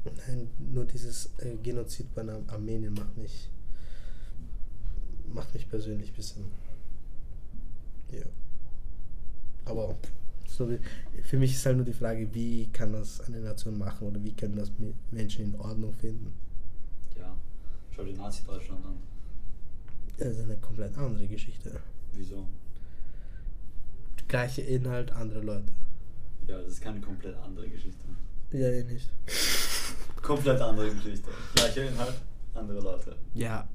[0.05, 3.49] Nein, nur dieses äh, Genozid bei Ar- Armenien macht mich,
[5.33, 6.45] macht mich persönlich ein bisschen.
[8.11, 8.25] Ja.
[9.65, 9.95] Aber
[10.47, 10.79] so wie,
[11.23, 14.33] für mich ist halt nur die Frage, wie kann das eine Nation machen oder wie
[14.33, 16.33] können das Me- Menschen in Ordnung finden?
[17.17, 17.35] Ja,
[17.91, 18.97] schau dir Nazi-Deutschland an.
[20.17, 21.79] Das ist eine komplett andere Geschichte.
[22.13, 22.47] Wieso?
[24.27, 25.71] Gleiche Inhalt, andere Leute.
[26.47, 28.05] Ja, das ist keine komplett andere Geschichte.
[28.51, 29.09] Ja, eh nicht.
[30.21, 31.29] Komplett andere Geschichte.
[31.55, 32.15] Gleicher Inhalt,
[32.53, 33.15] andere Leute.
[33.33, 33.67] Ja.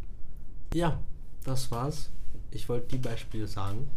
[0.72, 1.01] Ja,
[1.45, 2.11] das war's.
[2.51, 3.88] Ich wollte die Beispiele sagen.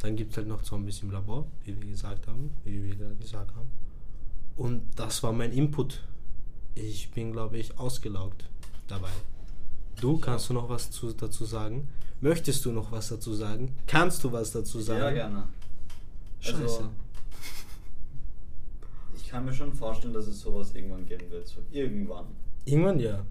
[0.00, 3.54] Dann gibt es halt noch Zombies im Labor, wie wir gesagt haben, wie wir gesagt
[3.54, 3.70] haben.
[4.56, 6.02] Und das war mein Input.
[6.74, 8.44] Ich bin, glaube ich, ausgelaugt
[8.88, 9.10] dabei.
[10.00, 11.88] Du, kannst du noch was zu, dazu sagen?
[12.20, 13.76] Möchtest du noch was dazu sagen?
[13.86, 15.00] Kannst du was dazu sagen?
[15.00, 15.48] Ja, gerne.
[16.40, 16.62] Scheiße.
[16.62, 16.90] Also,
[19.32, 21.48] kann mir schon vorstellen, dass es sowas irgendwann geben wird.
[21.48, 22.26] So irgendwann.
[22.66, 23.24] Irgendwann ja.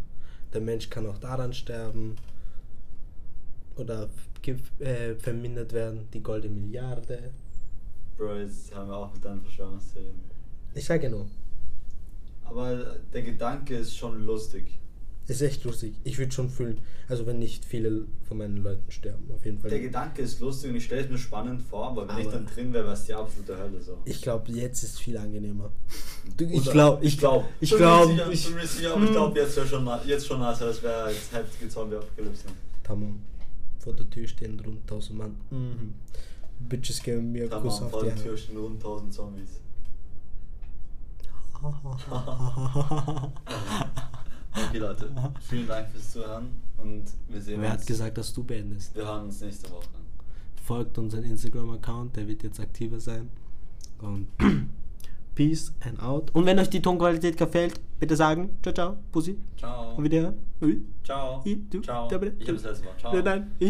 [0.51, 2.15] Der Mensch kann auch daran sterben
[3.75, 4.09] oder
[4.79, 7.31] äh, vermindert werden, die goldene Milliarde.
[8.17, 10.19] Bro, jetzt haben wir auch mit deinen Verschwörungstheorien.
[10.73, 11.27] Ich sage nur,
[12.45, 14.79] Aber der Gedanke ist schon lustig.
[15.27, 15.93] Ist echt lustig.
[16.03, 19.69] Ich würde schon fühlen, also wenn nicht viele von meinen Leuten sterben, auf jeden Fall.
[19.69, 22.33] Der Gedanke ist lustig und ich stelle es mir spannend vor, aber wenn ich Aber-
[22.33, 23.97] dann drin wäre, wäre es die absolute Hölle so.
[24.05, 25.71] Ich glaube, jetzt ist viel angenehmer.
[26.37, 28.61] Du, ich glaube, ich glaube, ich glaube, ich, aber
[29.03, 32.45] ich glaube jetzt wäre schon jetzt schon also das wäre jetzt heftige Zombie-Apokalypse.
[32.83, 33.21] Tamam.
[33.79, 35.35] Vor der Tür stehen rund 1000 Mann.
[35.49, 35.93] Mhm.
[36.67, 39.49] Bitches geben mir einen Kuss auf vor der Tür stehen rund 1000 Zombies.
[44.53, 45.09] Okay Leute,
[45.41, 47.85] vielen Dank fürs Zuhören und wir sehen Wer hat uns.
[47.87, 48.95] gesagt, dass du beendest?
[48.95, 49.87] Wir hören uns nächste Woche.
[50.63, 53.29] Folgt unseren Instagram-Account, der wird jetzt aktiver sein.
[53.99, 54.27] Und
[55.35, 56.31] Peace and out.
[56.35, 58.49] Und wenn euch die Tonqualität gefällt, bitte sagen.
[58.61, 58.97] Ciao, ciao.
[59.11, 59.37] Pussy.
[59.57, 59.95] Ciao.
[59.95, 60.33] Und wieder.
[61.03, 61.41] Ciao.
[61.45, 62.07] I, du, Ciao.
[62.07, 62.99] Ich habe das letzte Wort.
[62.99, 63.13] Ciao.
[63.13, 63.69] Nein, nein, ich.